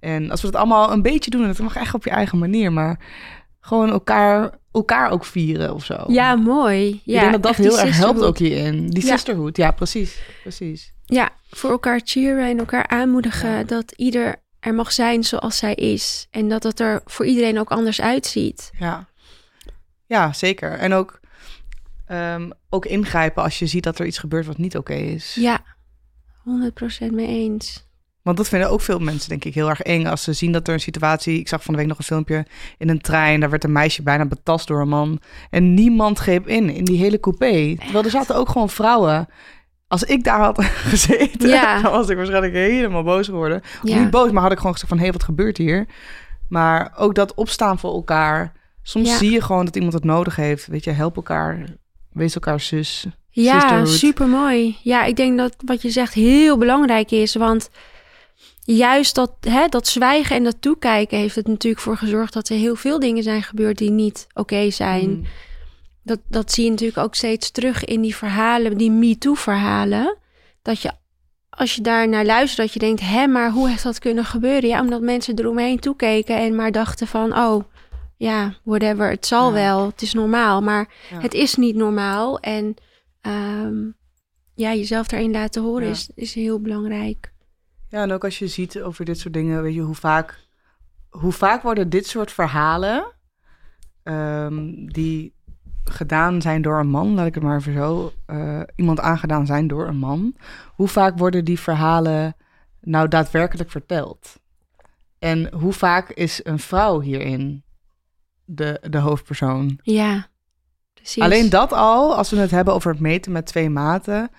En 0.00 0.30
als 0.30 0.42
we 0.42 0.50
dat 0.50 0.60
allemaal 0.60 0.92
een 0.92 1.02
beetje 1.02 1.30
doen, 1.30 1.40
en 1.42 1.46
dat 1.48 1.58
mag 1.58 1.76
echt 1.76 1.94
op 1.94 2.04
je 2.04 2.10
eigen 2.10 2.38
manier, 2.38 2.72
maar 2.72 3.00
gewoon 3.60 3.90
elkaar, 3.90 4.58
elkaar 4.72 5.10
ook 5.10 5.24
vieren 5.24 5.74
of 5.74 5.84
zo. 5.84 6.04
ja, 6.08 6.34
mooi. 6.34 7.00
Ja, 7.04 7.14
ik 7.14 7.20
denk 7.20 7.32
dat 7.32 7.42
dat 7.42 7.56
heel 7.56 7.78
erg 7.80 7.96
helpt 7.96 8.22
ook 8.22 8.38
hierin. 8.38 8.88
Die 8.90 9.04
Ja. 9.06 9.10
sisterhood, 9.12 9.56
ja, 9.56 9.70
precies. 9.70 10.20
precies. 10.42 10.92
Ja, 11.04 11.30
voor 11.50 11.70
elkaar 11.70 12.00
cheeren 12.04 12.46
en 12.48 12.58
elkaar 12.58 12.86
aanmoedigen 12.86 13.66
dat 13.66 13.92
ieder 13.92 14.34
er 14.60 14.74
mag 14.74 14.92
zijn 14.92 15.24
zoals 15.24 15.56
zij 15.56 15.74
is. 15.74 16.26
En 16.30 16.48
dat 16.48 16.62
het 16.62 16.80
er 16.80 17.00
voor 17.04 17.26
iedereen 17.26 17.58
ook 17.58 17.70
anders 17.70 18.00
uitziet. 18.00 18.70
Ja, 18.78 19.08
ja 20.06 20.32
zeker. 20.32 20.72
En 20.72 20.92
ook, 20.92 21.20
ehm, 22.06 22.50
ook 22.68 22.86
ingrijpen 22.86 23.42
als 23.42 23.58
je 23.58 23.66
ziet 23.66 23.84
dat 23.84 23.98
er 23.98 24.06
iets 24.06 24.18
gebeurt 24.18 24.46
wat 24.46 24.58
niet 24.58 24.76
oké 24.76 24.94
is. 24.94 25.34
Ja, 25.34 25.60
100% 26.44 27.12
mee 27.12 27.26
eens. 27.26 27.85
Want 28.26 28.38
dat 28.38 28.48
vinden 28.48 28.70
ook 28.70 28.80
veel 28.80 28.98
mensen, 28.98 29.28
denk 29.28 29.44
ik, 29.44 29.54
heel 29.54 29.68
erg 29.68 29.80
eng. 29.80 30.06
Als 30.06 30.22
ze 30.22 30.32
zien 30.32 30.52
dat 30.52 30.68
er 30.68 30.74
een 30.74 30.80
situatie... 30.80 31.38
Ik 31.38 31.48
zag 31.48 31.62
van 31.62 31.74
de 31.74 31.80
week 31.80 31.88
nog 31.88 31.98
een 31.98 32.04
filmpje 32.04 32.46
in 32.78 32.88
een 32.88 33.00
trein. 33.00 33.40
Daar 33.40 33.50
werd 33.50 33.64
een 33.64 33.72
meisje 33.72 34.02
bijna 34.02 34.24
betast 34.26 34.66
door 34.66 34.80
een 34.80 34.88
man. 34.88 35.20
En 35.50 35.74
niemand 35.74 36.18
greep 36.18 36.46
in, 36.48 36.70
in 36.70 36.84
die 36.84 36.98
hele 36.98 37.20
coupé. 37.20 37.74
Terwijl 37.78 38.04
er 38.04 38.10
zaten 38.10 38.36
ook 38.36 38.48
gewoon 38.48 38.68
vrouwen. 38.68 39.28
Als 39.88 40.02
ik 40.02 40.24
daar 40.24 40.40
had 40.40 40.64
gezeten, 40.92 41.48
Ja. 41.48 41.82
dan 41.82 41.92
was 41.92 42.08
ik 42.08 42.16
waarschijnlijk 42.16 42.52
helemaal 42.52 43.02
boos 43.02 43.26
geworden. 43.26 43.62
Ja. 43.82 43.98
Niet 43.98 44.10
boos, 44.10 44.30
maar 44.30 44.42
had 44.42 44.52
ik 44.52 44.58
gewoon 44.58 44.72
gezegd 44.72 44.90
van... 44.90 44.98
Hé, 45.00 45.04
hey, 45.04 45.12
wat 45.12 45.24
gebeurt 45.24 45.56
hier? 45.56 45.86
Maar 46.48 46.92
ook 46.96 47.14
dat 47.14 47.34
opstaan 47.34 47.78
voor 47.78 47.92
elkaar. 47.94 48.52
Soms 48.82 49.08
Ja. 49.08 49.16
zie 49.16 49.30
je 49.30 49.42
gewoon 49.42 49.64
dat 49.64 49.74
iemand 49.76 49.92
het 49.94 50.04
nodig 50.04 50.36
heeft. 50.36 50.66
Weet 50.66 50.84
je, 50.84 50.90
help 50.90 51.16
elkaar. 51.16 51.64
Wees 52.12 52.34
elkaar 52.34 52.60
zus. 52.60 53.06
Ja, 53.30 53.84
super 53.84 54.28
mooi. 54.28 54.76
Ja, 54.82 55.04
ik 55.04 55.16
denk 55.16 55.38
dat 55.38 55.56
wat 55.64 55.82
je 55.82 55.90
zegt 55.90 56.14
heel 56.14 56.58
belangrijk 56.58 57.10
is. 57.10 57.34
Want 57.34 57.70
juist 58.66 59.14
dat, 59.14 59.32
hè, 59.40 59.66
dat 59.68 59.86
zwijgen 59.86 60.36
en 60.36 60.44
dat 60.44 60.56
toekijken 60.60 61.18
heeft 61.18 61.34
het 61.34 61.46
natuurlijk 61.46 61.82
voor 61.82 61.96
gezorgd 61.96 62.32
dat 62.32 62.48
er 62.48 62.56
heel 62.56 62.76
veel 62.76 62.98
dingen 62.98 63.22
zijn 63.22 63.42
gebeurd 63.42 63.78
die 63.78 63.90
niet 63.90 64.26
oké 64.34 64.70
zijn. 64.70 65.10
Mm. 65.10 65.24
Dat, 66.02 66.20
dat 66.28 66.52
zie 66.52 66.64
je 66.64 66.70
natuurlijk 66.70 66.98
ook 66.98 67.14
steeds 67.14 67.50
terug 67.50 67.84
in 67.84 68.00
die 68.00 68.16
verhalen, 68.16 68.76
die 68.78 68.90
MeToo-verhalen. 68.90 70.16
Dat 70.62 70.80
je, 70.80 70.90
als 71.50 71.74
je 71.74 71.80
daar 71.82 72.08
naar 72.08 72.24
luistert, 72.24 72.58
dat 72.58 72.72
je 72.72 72.78
denkt, 72.78 73.00
hè, 73.00 73.26
maar 73.26 73.50
hoe 73.50 73.68
heeft 73.68 73.82
dat 73.82 73.98
kunnen 73.98 74.24
gebeuren? 74.24 74.68
Ja, 74.68 74.80
omdat 74.80 75.00
mensen 75.00 75.38
eromheen 75.38 75.78
toekeken 75.78 76.36
en 76.36 76.54
maar 76.54 76.72
dachten 76.72 77.06
van, 77.06 77.36
oh, 77.38 77.64
ja, 78.16 78.54
whatever, 78.62 79.10
het 79.10 79.26
zal 79.26 79.46
Ja. 79.48 79.52
wel, 79.52 79.86
het 79.86 80.02
is 80.02 80.12
normaal. 80.14 80.62
Maar 80.62 80.88
Ja. 81.10 81.20
het 81.20 81.34
is 81.34 81.54
niet 81.54 81.76
normaal 81.76 82.38
en 82.40 82.74
ehm, 83.20 83.74
ja, 84.54 84.74
jezelf 84.74 85.06
daarin 85.06 85.30
laten 85.30 85.62
horen 85.62 85.84
Ja. 85.86 85.90
is, 85.92 86.08
is 86.14 86.34
heel 86.34 86.60
belangrijk. 86.60 87.32
Ja, 87.96 88.02
en 88.02 88.12
ook 88.12 88.24
als 88.24 88.38
je 88.38 88.48
ziet 88.48 88.80
over 88.80 89.04
dit 89.04 89.18
soort 89.18 89.34
dingen, 89.34 89.62
weet 89.62 89.74
je 89.74 89.80
hoe 89.80 89.94
vaak, 89.94 90.46
hoe 91.08 91.32
vaak 91.32 91.62
worden 91.62 91.88
dit 91.88 92.06
soort 92.06 92.32
verhalen 92.32 93.12
ehm, 94.02 94.86
die 94.86 95.34
gedaan 95.84 96.42
zijn 96.42 96.62
door 96.62 96.78
een 96.78 96.88
man, 96.88 97.14
laat 97.14 97.26
ik 97.26 97.34
het 97.34 97.42
maar 97.42 97.56
even 97.56 97.72
zo, 97.72 98.12
eh, 98.26 98.60
iemand 98.74 99.00
aangedaan 99.00 99.46
zijn 99.46 99.66
door 99.66 99.86
een 99.86 99.96
man, 99.96 100.34
hoe 100.74 100.88
vaak 100.88 101.18
worden 101.18 101.44
die 101.44 101.60
verhalen 101.60 102.36
nou 102.80 103.08
daadwerkelijk 103.08 103.70
verteld? 103.70 104.40
En 105.18 105.54
hoe 105.54 105.72
vaak 105.72 106.10
is 106.10 106.40
een 106.44 106.58
vrouw 106.58 107.00
hierin 107.00 107.64
de, 108.44 108.80
de 108.90 108.98
hoofdpersoon? 108.98 109.78
Ja, 109.82 110.26
precies. 110.94 111.22
Alleen 111.22 111.50
dat 111.50 111.72
al, 111.72 112.16
als 112.16 112.30
we 112.30 112.36
het 112.36 112.50
hebben 112.50 112.74
over 112.74 112.90
het 112.90 113.00
meten 113.00 113.32
met 113.32 113.46
twee 113.46 113.70
maten. 113.70 114.30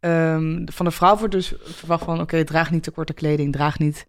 Ehm, 0.00 0.66
van 0.72 0.84
de 0.86 0.90
vrouw 0.92 1.16
wordt 1.16 1.34
dus 1.34 1.52
verwacht 1.62 2.04
van: 2.04 2.20
oké, 2.20 2.44
draag 2.44 2.70
niet 2.70 2.82
te 2.82 2.90
korte 2.90 3.12
kleding, 3.12 3.52
draag 3.52 3.78
niet. 3.78 4.06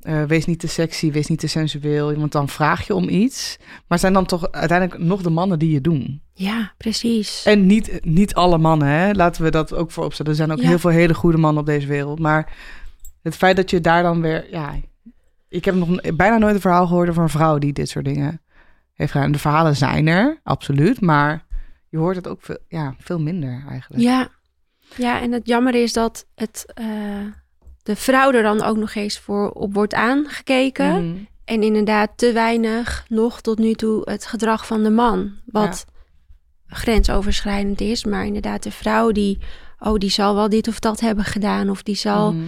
eh, 0.00 0.22
wees 0.24 0.44
niet 0.46 0.58
te 0.60 0.66
sexy, 0.66 1.12
wees 1.12 1.26
niet 1.26 1.38
te 1.38 1.46
sensueel. 1.46 2.14
Want 2.16 2.32
dan 2.32 2.48
vraag 2.48 2.86
je 2.86 2.94
om 2.94 3.08
iets. 3.08 3.58
Maar 3.88 3.98
zijn 3.98 4.12
dan 4.12 4.26
toch 4.26 4.50
uiteindelijk 4.52 5.00
nog 5.00 5.22
de 5.22 5.30
mannen 5.30 5.58
die 5.58 5.70
je 5.70 5.80
doen? 5.80 6.22
Ja, 6.34 6.72
precies. 6.76 7.42
En 7.44 7.66
niet, 7.66 8.04
niet 8.04 8.34
alle 8.34 8.58
mannen, 8.58 8.88
hè? 8.88 9.12
laten 9.12 9.42
we 9.42 9.50
dat 9.50 9.74
ook 9.74 9.90
voor 9.90 10.04
opstellen. 10.04 10.30
Er 10.30 10.36
zijn 10.36 10.52
ook 10.52 10.60
Ja. 10.60 10.68
heel 10.68 10.78
veel 10.78 10.90
hele 10.90 11.14
goede 11.14 11.38
mannen 11.38 11.60
op 11.60 11.66
deze 11.68 11.86
wereld. 11.86 12.18
Maar 12.18 12.52
het 13.22 13.36
feit 13.36 13.56
dat 13.56 13.70
je 13.70 13.80
daar 13.80 14.02
dan 14.02 14.20
weer. 14.20 14.46
Ja, 14.50 14.74
ik 15.48 15.64
heb 15.64 15.74
nog 15.74 16.00
bijna 16.16 16.38
nooit 16.38 16.54
een 16.54 16.60
verhaal 16.60 16.86
gehoord 16.86 17.08
over 17.08 17.22
een 17.22 17.28
vrouw 17.28 17.58
die 17.58 17.72
dit 17.72 17.88
soort 17.88 18.04
dingen 18.04 18.40
heeft 18.92 19.12
gedaan. 19.12 19.32
De 19.32 19.38
verhalen 19.38 19.76
zijn 19.76 20.06
er, 20.06 20.40
absoluut. 20.42 21.00
Maar 21.00 21.44
je 21.88 21.98
hoort 21.98 22.16
het 22.16 22.28
ook 22.28 22.42
veel, 22.42 22.58
ja, 22.68 22.94
veel 22.98 23.20
minder 23.20 23.64
eigenlijk. 23.68 24.02
Ja. 24.02 24.28
Ja, 24.96 25.20
en 25.20 25.32
het 25.32 25.46
jammer 25.46 25.74
is 25.74 25.92
dat 25.92 26.26
het, 26.34 26.64
eh, 26.74 26.86
de 27.82 27.96
vrouw 27.96 28.32
er 28.32 28.42
dan 28.42 28.62
ook 28.62 28.76
nog 28.76 28.94
eens 28.94 29.18
voor 29.18 29.50
op 29.50 29.74
wordt 29.74 29.94
aangekeken. 29.94 31.08
Mhm. 31.08 31.16
En 31.44 31.62
inderdaad 31.62 32.10
te 32.16 32.32
weinig 32.32 33.04
nog 33.08 33.40
tot 33.40 33.58
nu 33.58 33.74
toe 33.74 34.00
het 34.04 34.26
gedrag 34.26 34.66
van 34.66 34.82
de 34.82 34.90
man. 34.90 35.32
Wat 35.46 35.84
grensoverschrijdend 36.66 37.80
is. 37.80 38.04
Maar 38.04 38.26
inderdaad 38.26 38.62
de 38.62 38.70
vrouw 38.70 39.10
die... 39.12 39.38
Oh, 39.78 39.94
die 39.98 40.10
zal 40.10 40.34
wel 40.34 40.48
dit 40.48 40.68
of 40.68 40.78
dat 40.78 41.00
hebben 41.00 41.24
gedaan. 41.24 41.70
Of 41.70 41.82
die 41.82 41.94
zal... 41.96 42.32
Mhm. 42.32 42.44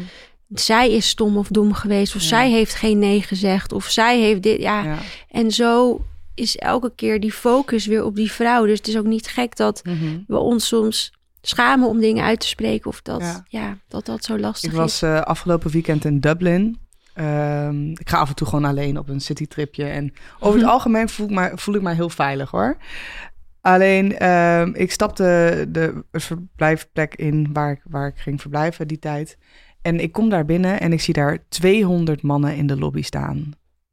Zij 0.49 0.91
is 0.91 1.09
stom 1.09 1.37
of 1.37 1.49
dom 1.49 1.73
geweest. 1.73 2.15
Of 2.15 2.21
Ja. 2.21 2.27
zij 2.29 2.51
heeft 2.51 2.75
geen 2.75 2.99
nee 2.99 3.23
gezegd. 3.23 3.73
Of 3.73 3.85
zij 3.91 4.21
heeft 4.21 4.43
dit... 4.43 4.61
Ja, 4.61 4.83
Ja. 4.83 4.99
En 5.29 5.51
zo 5.51 6.05
is 6.35 6.57
elke 6.57 6.93
keer 6.95 7.21
die 7.21 7.33
focus 7.33 7.87
weer 7.87 8.05
op 8.05 8.15
die 8.17 8.31
vrouw. 8.33 8.67
Dus 8.67 8.79
het 8.79 8.89
is 8.89 8.97
ook 8.97 9.05
niet 9.05 9.27
gek 9.27 9.57
dat 9.57 9.81
Mhm. 9.85 10.19
we 10.27 10.37
ons 10.39 10.67
soms 10.67 11.13
schamen 11.49 11.89
om 11.89 12.01
dingen 12.01 12.25
uit 12.25 12.41
te 12.41 12.47
spreken. 12.49 12.91
Of 12.91 13.03
dat 13.03 13.21
Ja. 13.21 13.45
ja. 13.49 13.77
dat, 13.89 14.07
dat 14.07 14.25
zo 14.25 14.39
lastig 14.39 14.71
Ik 14.71 14.77
was 14.77 15.03
eh, 15.03 15.21
afgelopen 15.21 15.71
weekend 15.71 16.05
in 16.05 16.21
Dublin. 16.21 16.79
Ehm, 17.15 17.91
ik 17.91 18.09
ga 18.09 18.19
af 18.19 18.29
en 18.29 18.35
toe 18.35 18.47
gewoon 18.47 18.65
alleen 18.65 18.99
op 18.99 19.09
een 19.09 19.21
citytripje. 19.21 19.85
En 19.85 20.13
over 20.39 20.53
het 20.55 20.63
Mhm. 20.65 20.73
algemeen 20.73 21.09
voel 21.09 21.27
ik, 21.27 21.33
mij, 21.35 21.53
voel 21.55 21.75
ik 21.75 21.83
mij 21.83 21.95
heel 21.95 22.09
veilig 22.11 22.51
hoor. 22.51 22.77
Alleen, 23.61 24.19
ehm, 24.19 24.71
ik 24.75 24.93
stapte 24.93 25.67
de 25.69 26.05
verblijfplek 26.13 27.15
in 27.15 27.53
waar 27.53 27.71
ik, 27.71 27.81
waar 27.85 28.07
ik 28.07 28.17
ging 28.19 28.41
verblijven 28.41 28.89
die 28.89 28.99
tijd. 28.99 29.39
En 29.83 30.01
ik 30.01 30.13
kom 30.13 30.29
daar 30.29 30.45
binnen 30.45 30.81
en 30.81 30.93
ik 30.93 31.01
zie 31.01 31.15
daar 31.15 31.39
200 31.49 32.23
mannen 32.23 32.57
in 32.57 32.67
de 32.67 32.77
lobby 32.79 33.03
staan. 33.03 33.53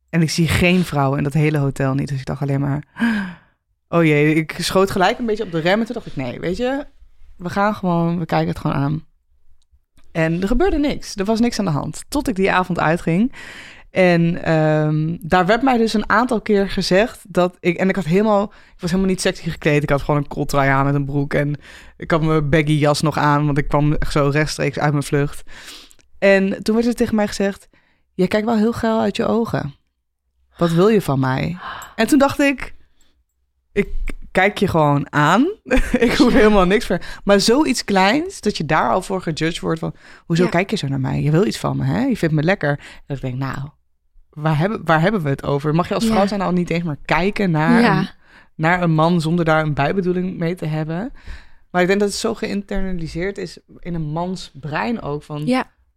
En 0.10 0.22
ik 0.22 0.30
zie 0.30 0.48
geen 0.48 0.84
vrouw 0.84 1.16
in 1.16 1.24
dat 1.24 1.34
hele 1.34 1.58
hotel 1.58 1.94
niet. 1.94 2.08
Dus 2.08 2.20
ik 2.20 2.26
dacht 2.26 2.42
alleen 2.42 2.60
maar, 2.60 2.84
oh 3.90 4.04
jee, 4.04 4.34
ik 4.36 4.56
schoot 4.60 4.92
gelijk 4.92 5.20
een 5.20 5.26
beetje 5.26 5.44
op 5.44 5.52
de 5.52 5.60
rem. 5.60 5.80
En 5.80 5.86
toen 5.86 5.96
dacht 5.96 6.08
ik, 6.08 6.16
nee, 6.16 6.40
weet 6.40 6.58
je, 6.58 6.86
we 7.42 7.50
gaan 7.50 7.76
gewoon, 7.76 8.20
we 8.20 8.26
kijken 8.26 8.48
het 8.48 8.60
gewoon 8.60 8.76
aan. 8.76 9.06
En 10.12 10.42
er 10.42 10.48
gebeurde 10.48 10.78
niks. 10.78 11.16
Er 11.16 11.26
was 11.26 11.40
niks 11.40 11.60
aan 11.60 11.66
de 11.66 11.72
hand. 11.72 12.04
Tot 12.08 12.28
ik 12.28 12.36
die 12.36 12.52
avond 12.52 12.80
uitging. 12.80 13.34
En 13.90 14.44
ehm, 14.44 15.18
daar 15.22 15.46
werd 15.46 15.62
mij 15.62 15.78
dus 15.78 15.94
een 15.94 16.10
aantal 16.10 16.42
keer 16.42 16.70
gezegd 16.70 17.26
dat 17.28 17.58
ik... 17.60 17.78
En 17.78 17.90
ik 17.90 17.96
had 17.96 18.06
helemaal... 18.06 18.44
Ik 18.44 18.82
was 18.82 18.90
helemaal 18.90 19.12
niet 19.12 19.22
sexy 19.22 19.50
gekleed. 19.50 19.84
Ik 19.84 19.90
had 19.90 20.02
gewoon 20.02 20.20
een 20.20 20.28
kooltrui 20.28 20.70
aan 20.70 20.86
met 20.86 20.96
een 20.96 21.06
broek. 21.06 21.34
En 21.34 21.56
ik 21.98 22.12
had 22.12 22.22
mijn 22.22 22.50
baggy 22.50 22.72
jas 22.72 23.02
nog 23.02 23.18
aan. 23.18 23.46
Want 23.46 23.58
ik 23.58 23.68
kwam 23.68 23.96
zo 24.10 24.30
rechtstreeks 24.30 24.80
uit 24.80 24.92
mijn 24.92 25.04
vlucht. 25.04 25.44
En 26.20 26.64
toen 26.64 26.76
werd 26.76 26.88
er 26.88 26.96
tegen 26.96 27.16
mij 27.16 27.28
gezegd... 27.28 27.70
Je 28.14 28.28
kijkt 28.28 28.46
wel 28.46 28.58
heel 28.58 28.74
geil 28.74 29.00
uit 29.00 29.16
je 29.16 29.26
ogen. 29.26 29.76
Wat 30.58 30.72
wil 30.72 30.88
je 30.88 31.02
van 31.02 31.20
mij? 31.20 31.58
En 31.96 32.08
toen 32.08 32.20
dacht 32.20 32.40
ik... 32.40 32.74
Ik 33.72 33.90
kijk 34.32 34.58
je 34.58 34.68
gewoon 34.68 35.12
aan. 35.14 35.48
ik 36.00 36.12
hoef 36.18 36.34
helemaal 36.34 36.66
niks 36.66 36.86
voor. 36.86 37.00
Maar 37.24 37.40
zoiets 37.40 37.84
kleins, 37.84 38.42
dat 38.42 38.58
je 38.58 38.66
daar 38.66 38.90
al 38.90 39.02
voor 39.02 39.22
gejudged 39.22 39.60
wordt 39.60 39.80
van... 39.80 39.96
Hoezo 40.26 40.44
Ja. 40.44 40.50
kijk 40.50 40.70
je 40.70 40.76
zo 40.78 40.88
naar 40.88 41.00
mij? 41.00 41.22
Je 41.22 41.32
wil 41.32 41.46
iets 41.46 41.58
van 41.58 41.78
me, 41.78 41.84
hè? 41.84 42.00
Je 42.00 42.18
vindt 42.18 42.36
me 42.36 42.44
lekker. 42.44 42.80
Dat 43.08 43.18
ik 43.18 43.24
denk, 43.24 43.36
nou, 43.38 43.58
waar 44.30 44.58
hebben, 44.58 44.82
waar 44.86 45.02
hebben 45.02 45.22
we 45.22 45.30
het 45.30 45.44
over? 45.44 45.76
Mag 45.76 45.88
je 45.88 45.94
als 45.94 46.04
Ja. 46.06 46.12
vrouw 46.12 46.28
zijn 46.28 46.42
al 46.42 46.52
niet 46.52 46.70
eens 46.70 46.84
maar 46.84 46.98
kijken 47.06 47.52
naar, 47.52 47.82
Ja. 47.82 47.98
een, 48.00 48.10
naar 48.56 48.82
een 48.82 48.92
man... 48.94 49.22
zonder 49.22 49.46
daar 49.46 49.64
een 49.64 49.74
bijbedoeling 49.74 50.38
mee 50.38 50.56
te 50.56 50.66
hebben? 50.66 51.12
Maar 51.72 51.82
ik 51.82 51.88
denk 51.88 52.00
dat 52.00 52.10
het 52.10 52.18
zo 52.18 52.34
geïnternaliseerd 52.36 53.38
is 53.38 53.60
in 53.80 53.94
een 53.94 54.12
mans 54.12 54.52
brein 54.60 55.02
ook. 55.02 55.24
Van, 55.24 55.48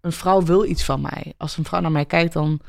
een 0.00 0.12
vrouw 0.12 0.42
wil 0.42 0.64
iets 0.64 0.84
van 0.84 1.00
mij. 1.00 1.32
Als 1.36 1.56
een 1.56 1.64
vrouw 1.64 1.80
naar 1.80 1.92
mij 1.92 2.04
kijkt, 2.04 2.32
dan 2.32 2.60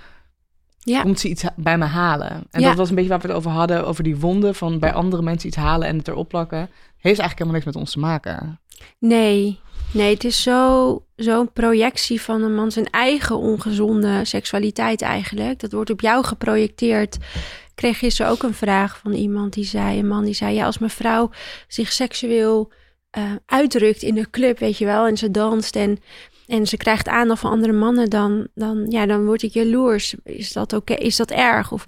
ja. 0.86 1.02
komt 1.02 1.20
ze 1.20 1.30
iets 1.30 1.44
bij 1.56 1.78
me 1.78 1.86
halen. 1.86 2.32
En 2.52 2.62
Ja. 2.62 2.68
dat 2.68 2.78
was 2.78 2.90
een 2.90 2.96
beetje 2.96 3.10
waar 3.10 3.20
we 3.20 3.28
het 3.28 3.36
over 3.36 3.52
hadden, 3.52 3.88
over 3.88 4.04
die 4.04 4.18
wonden 4.18 4.56
van 4.56 4.80
bij 4.80 4.94
andere 4.94 5.22
mensen 5.22 5.48
iets 5.48 5.58
halen 5.58 5.88
en 5.88 5.98
het 5.98 6.08
erop 6.08 6.30
plakken. 6.30 6.70
Heeft 6.98 7.20
eigenlijk 7.20 7.38
helemaal 7.38 7.54
niks 7.54 7.66
met 7.66 7.76
ons 7.76 7.92
te 7.92 8.00
maken. 8.00 8.60
Nee, 9.00 9.60
nee, 9.92 10.14
het 10.14 10.24
is 10.24 10.42
zo, 10.44 11.04
zo'n 11.16 11.52
projectie 11.54 12.22
van 12.22 12.42
een 12.42 12.56
man 12.56 12.72
zijn 12.72 12.90
eigen 12.90 13.38
ongezonde 13.38 14.26
seksualiteit 14.26 15.02
eigenlijk. 15.02 15.60
Dat 15.60 15.72
wordt 15.72 15.90
op 15.90 16.02
jou 16.02 16.24
geprojecteerd. 16.26 17.16
Ik 17.16 17.82
kreeg 17.82 17.98
gisteren 17.98 18.32
ook 18.32 18.44
een 18.44 18.54
vraag 18.54 18.98
van 18.98 19.14
iemand 19.14 19.54
die 19.54 19.66
zei, 19.66 20.00
een 20.00 20.08
man 20.08 20.24
die 20.26 20.34
zei, 20.34 20.56
ja, 20.56 20.66
als 20.66 20.78
mijn 20.78 20.92
vrouw 20.92 21.30
zich 21.68 21.92
seksueel 21.92 22.72
eh, 23.10 23.24
uitdrukt 23.46 24.02
in 24.02 24.16
de 24.16 24.30
club, 24.30 24.60
weet 24.60 24.78
je 24.78 24.86
wel, 24.86 25.08
en 25.08 25.18
ze 25.18 25.32
danst 25.32 25.76
en, 25.76 26.00
en 26.48 26.68
ze 26.68 26.78
krijgt 26.78 27.08
aandacht 27.08 27.40
van 27.40 27.52
andere 27.52 27.74
mannen, 27.74 28.10
dan, 28.10 28.48
dan, 28.54 28.86
ja, 28.90 29.06
dan 29.06 29.26
word 29.26 29.42
ik 29.44 29.54
jaloers. 29.54 30.16
Is 30.24 30.54
dat 30.54 30.74
oké? 30.74 30.94
Is 30.94 31.16
dat 31.16 31.32
erg? 31.32 31.72
Of 31.72 31.86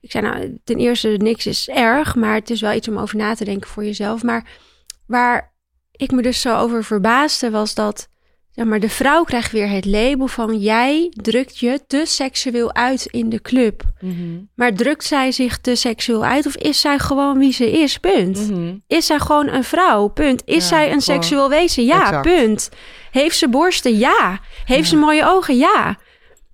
ik 0.00 0.10
zei 0.10 0.24
nou, 0.26 0.58
ten 0.64 0.76
eerste, 0.76 1.08
niks 1.08 1.46
is 1.46 1.68
erg, 1.68 2.14
maar 2.14 2.34
het 2.34 2.50
is 2.50 2.60
wel 2.60 2.72
iets 2.72 2.88
om 2.88 2.98
over 2.98 3.16
na 3.16 3.34
te 3.34 3.44
denken 3.44 3.70
voor 3.70 3.84
jezelf. 3.84 4.22
Maar 4.22 4.48
waar 5.06 5.54
ik 5.92 6.10
me 6.10 6.22
dus 6.22 6.40
zo 6.40 6.56
over 6.56 6.84
verbaasde, 6.84 7.50
was 7.50 7.74
dat 7.74 8.08
zeg 8.56 8.64
maar, 8.66 8.80
de 8.80 8.88
vrouw 8.88 9.24
krijgt 9.24 9.52
weer 9.52 9.68
het 9.68 9.84
label 9.84 10.26
van 10.26 10.58
jij 10.58 11.06
drukt 11.10 11.58
je 11.58 11.80
te 11.86 12.02
seksueel 12.06 12.74
uit 12.74 13.06
in 13.10 13.28
de 13.28 13.40
club. 13.42 13.82
Maar 14.54 14.74
drukt 14.74 15.04
zij 15.04 15.32
zich 15.32 15.58
te 15.58 15.74
seksueel 15.74 16.24
uit 16.24 16.46
of 16.46 16.56
is 16.56 16.80
zij 16.80 16.98
gewoon 16.98 17.38
wie 17.38 17.52
ze 17.52 17.70
is? 17.70 17.98
Punt. 17.98 18.50
Mhm. 18.50 18.74
Is 18.86 19.06
zij 19.06 19.18
gewoon 19.18 19.48
een 19.48 19.64
vrouw? 19.64 20.06
Punt. 20.08 20.42
Is 20.44 20.54
Ja, 20.62 20.68
zij 20.68 20.92
een 20.92 21.00
seksueel 21.00 21.48
wezen? 21.48 21.84
Ja, 21.84 22.00
Exact. 22.02 22.22
punt. 22.22 22.68
Heeft 23.10 23.36
ze 23.36 23.48
borsten? 23.48 23.96
Ja. 23.98 24.40
Heeft 24.64 24.80
Ja. 24.82 24.86
ze 24.88 24.96
mooie 24.96 25.26
ogen? 25.26 25.56
Ja. 25.56 25.98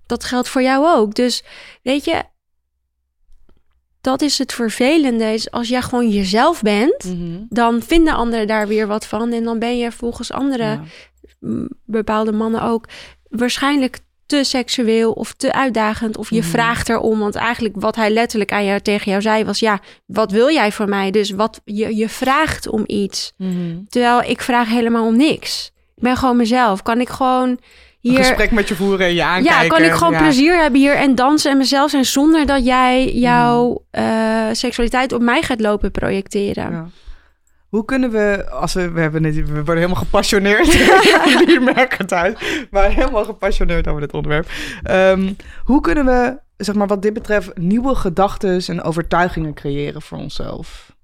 Dat 0.05 0.23
geldt 0.23 0.49
voor 0.49 0.61
jou 0.61 0.87
ook. 0.97 1.13
Dus 1.15 1.43
weet 1.83 2.05
je, 2.05 2.23
dat 4.01 4.21
is 4.21 4.37
het 4.37 4.53
vervelende. 4.53 5.23
Is 5.33 5.51
als 5.51 5.67
jij 5.67 5.81
gewoon 5.81 6.09
jezelf 6.09 6.61
bent, 6.61 7.03
Mhm. 7.03 7.41
dan 7.49 7.81
vinden 7.81 8.13
anderen 8.13 8.47
daar 8.47 8.67
weer 8.67 8.87
wat 8.87 9.05
van. 9.05 9.31
En 9.31 9.43
dan 9.43 9.59
ben 9.59 9.77
je 9.77 9.91
volgens 9.91 10.31
andere 10.31 10.63
Ja. 10.63 10.83
Bepaalde 11.85 12.31
mannen 12.31 12.61
ook 12.61 12.85
waarschijnlijk 13.29 13.99
te 14.25 14.43
seksueel 14.43 15.11
of 15.11 15.33
te 15.33 15.53
uitdagend. 15.53 16.17
Of 16.17 16.29
je 16.29 16.39
Mhm. 16.39 16.47
vraagt 16.49 16.89
erom. 16.89 17.19
Want 17.19 17.35
eigenlijk 17.35 17.75
wat 17.77 17.95
hij 17.95 18.09
letterlijk 18.09 18.51
aan 18.51 18.65
jou, 18.65 18.79
tegen 18.79 19.09
jou 19.11 19.21
zei 19.21 19.45
was... 19.45 19.59
ja, 19.59 19.79
wat 20.05 20.31
wil 20.31 20.49
jij 20.49 20.71
van 20.71 20.89
mij? 20.89 21.11
Dus 21.11 21.29
wat, 21.31 21.61
je, 21.65 21.95
je 21.95 22.09
vraagt 22.09 22.67
om 22.67 22.83
iets. 22.87 23.33
Mhm. 23.37 23.75
Terwijl 23.89 24.21
ik 24.21 24.41
vraag 24.41 24.67
helemaal 24.69 25.05
om 25.05 25.17
niks. 25.17 25.71
Ik 25.95 26.03
ben 26.03 26.17
gewoon 26.17 26.37
mezelf. 26.37 26.81
Kan 26.81 27.01
ik 27.01 27.09
gewoon 27.09 27.49
Een 27.49 27.59
hier... 27.99 28.17
gesprek 28.17 28.51
met 28.51 28.67
je 28.67 28.75
voeren 28.75 29.05
en 29.07 29.13
je 29.13 29.23
aankijken. 29.23 29.61
Ja, 29.63 29.67
kan 29.67 29.83
ik 29.83 29.91
gewoon 29.91 30.13
Ja. 30.13 30.21
plezier 30.21 30.61
hebben 30.61 30.79
hier 30.79 30.95
en 30.95 31.15
dansen 31.15 31.51
en 31.51 31.57
mezelf 31.57 31.89
zijn... 31.89 32.05
zonder 32.05 32.45
dat 32.45 32.65
jij 32.65 33.13
jouw 33.13 33.85
eh, 33.91 34.47
seksualiteit 34.51 35.13
op 35.13 35.21
mij 35.21 35.41
gaat 35.41 35.59
lopen 35.61 35.91
projecteren. 35.91 36.71
Ja. 36.71 36.87
Hoe 37.73 37.85
kunnen 37.85 38.11
we, 38.11 38.49
als 38.49 38.73
we, 38.73 38.91
we 38.91 38.99
hebben 38.99 39.23
het, 39.23 39.35
we 39.35 39.53
worden 39.53 39.75
helemaal 39.75 39.95
gepassioneerd. 39.95 40.73
Jullie 41.39 41.59
merken 41.59 41.97
het 41.97 42.13
uit, 42.13 42.67
maar 42.71 42.91
helemaal 42.91 43.25
gepassioneerd 43.25 43.87
over 43.87 44.01
dit 44.01 44.13
onderwerp. 44.13 44.49
Ehm, 44.83 45.33
hoe 45.63 45.81
kunnen 45.81 46.05
we, 46.05 46.39
zeg 46.57 46.75
maar, 46.75 46.87
wat 46.87 47.01
dit 47.01 47.13
betreft, 47.13 47.57
nieuwe 47.57 47.95
gedachten 47.95 48.61
en 48.67 48.81
overtuigingen 48.81 49.53
creëren 49.53 50.01
voor 50.01 50.17
onszelf? 50.17 50.95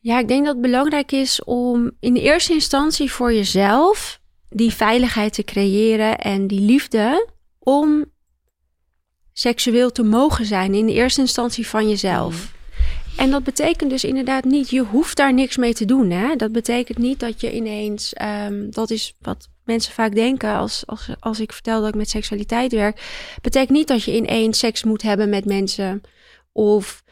Ja, 0.00 0.18
ik 0.18 0.28
denk 0.28 0.44
dat 0.44 0.52
het 0.52 0.62
belangrijk 0.62 1.12
is 1.12 1.44
om 1.44 1.90
in 2.00 2.14
de 2.14 2.20
eerste 2.20 2.52
instantie 2.52 3.12
voor 3.12 3.32
jezelf 3.32 4.20
die 4.48 4.72
veiligheid 4.72 5.32
te 5.32 5.44
creëren 5.44 6.18
en 6.18 6.46
die 6.46 6.60
liefde 6.60 7.28
om 7.58 8.04
seksueel 9.32 9.92
te 9.92 10.02
mogen 10.02 10.46
zijn 10.46 10.74
in 10.74 10.86
de 10.86 10.92
eerste 10.92 11.20
instantie 11.20 11.66
van 11.66 11.88
jezelf. 11.88 12.51
En 13.16 13.30
dat 13.30 13.44
betekent 13.44 13.90
dus 13.90 14.04
inderdaad 14.04 14.44
niet, 14.44 14.70
je 14.70 14.80
hoeft 14.80 15.16
daar 15.16 15.34
niks 15.34 15.56
mee 15.56 15.74
te 15.74 15.84
doen. 15.84 16.10
Hè? 16.10 16.36
Dat 16.36 16.52
betekent 16.52 16.98
niet 16.98 17.20
dat 17.20 17.40
je 17.40 17.52
ineens, 17.54 18.12
ehm, 18.12 18.70
dat 18.70 18.90
is 18.90 19.14
wat 19.20 19.48
mensen 19.64 19.92
vaak 19.92 20.14
denken 20.14 20.54
als, 20.54 20.82
als, 20.86 21.08
als 21.18 21.40
ik 21.40 21.52
vertel 21.52 21.80
dat 21.80 21.88
ik 21.88 21.94
met 21.94 22.10
seksualiteit 22.10 22.72
werk. 22.72 23.00
Betekent 23.42 23.70
niet 23.70 23.88
dat 23.88 24.02
je 24.02 24.16
ineens 24.16 24.58
seks 24.58 24.84
moet 24.84 25.02
hebben 25.02 25.28
met 25.28 25.44
mensen 25.44 26.00
of 26.52 27.02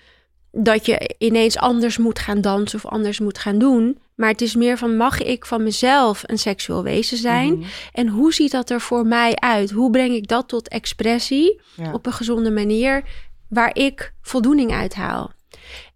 dat 0.52 0.86
je 0.86 1.14
ineens 1.18 1.56
anders 1.56 1.98
moet 1.98 2.18
gaan 2.18 2.40
dansen 2.40 2.78
of 2.84 2.90
anders 2.90 3.20
moet 3.20 3.38
gaan 3.38 3.58
doen. 3.58 3.98
Maar 4.14 4.28
het 4.28 4.40
is 4.40 4.54
meer 4.54 4.78
van, 4.78 4.96
mag 4.96 5.22
ik 5.22 5.46
van 5.46 5.62
mezelf 5.62 6.22
een 6.26 6.38
seksueel 6.38 6.82
wezen 6.82 7.16
zijn? 7.16 7.58
Mhm. 7.58 7.68
En 7.92 8.08
hoe 8.08 8.34
ziet 8.34 8.50
dat 8.50 8.70
er 8.70 8.80
voor 8.80 9.06
mij 9.06 9.34
uit? 9.36 9.70
Hoe 9.70 9.90
breng 9.90 10.14
ik 10.14 10.28
dat 10.28 10.48
tot 10.48 10.68
expressie 10.68 11.60
Ja. 11.76 11.92
op 11.92 12.06
een 12.06 12.12
gezonde 12.12 12.50
manier 12.50 13.02
waar 13.48 13.76
ik 13.76 14.12
voldoening 14.22 14.72
uit 14.72 14.94
haal? 14.94 15.30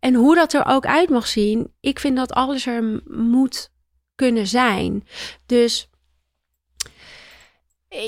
En 0.04 0.14
hoe 0.14 0.34
dat 0.34 0.52
er 0.52 0.66
ook 0.66 0.86
uit 0.86 1.08
mag 1.08 1.26
zien, 1.26 1.72
ik 1.80 1.98
vind 1.98 2.16
dat 2.16 2.32
alles 2.32 2.66
er 2.66 3.02
moet 3.06 3.70
kunnen 4.14 4.46
zijn. 4.46 5.06
Dus 5.46 5.88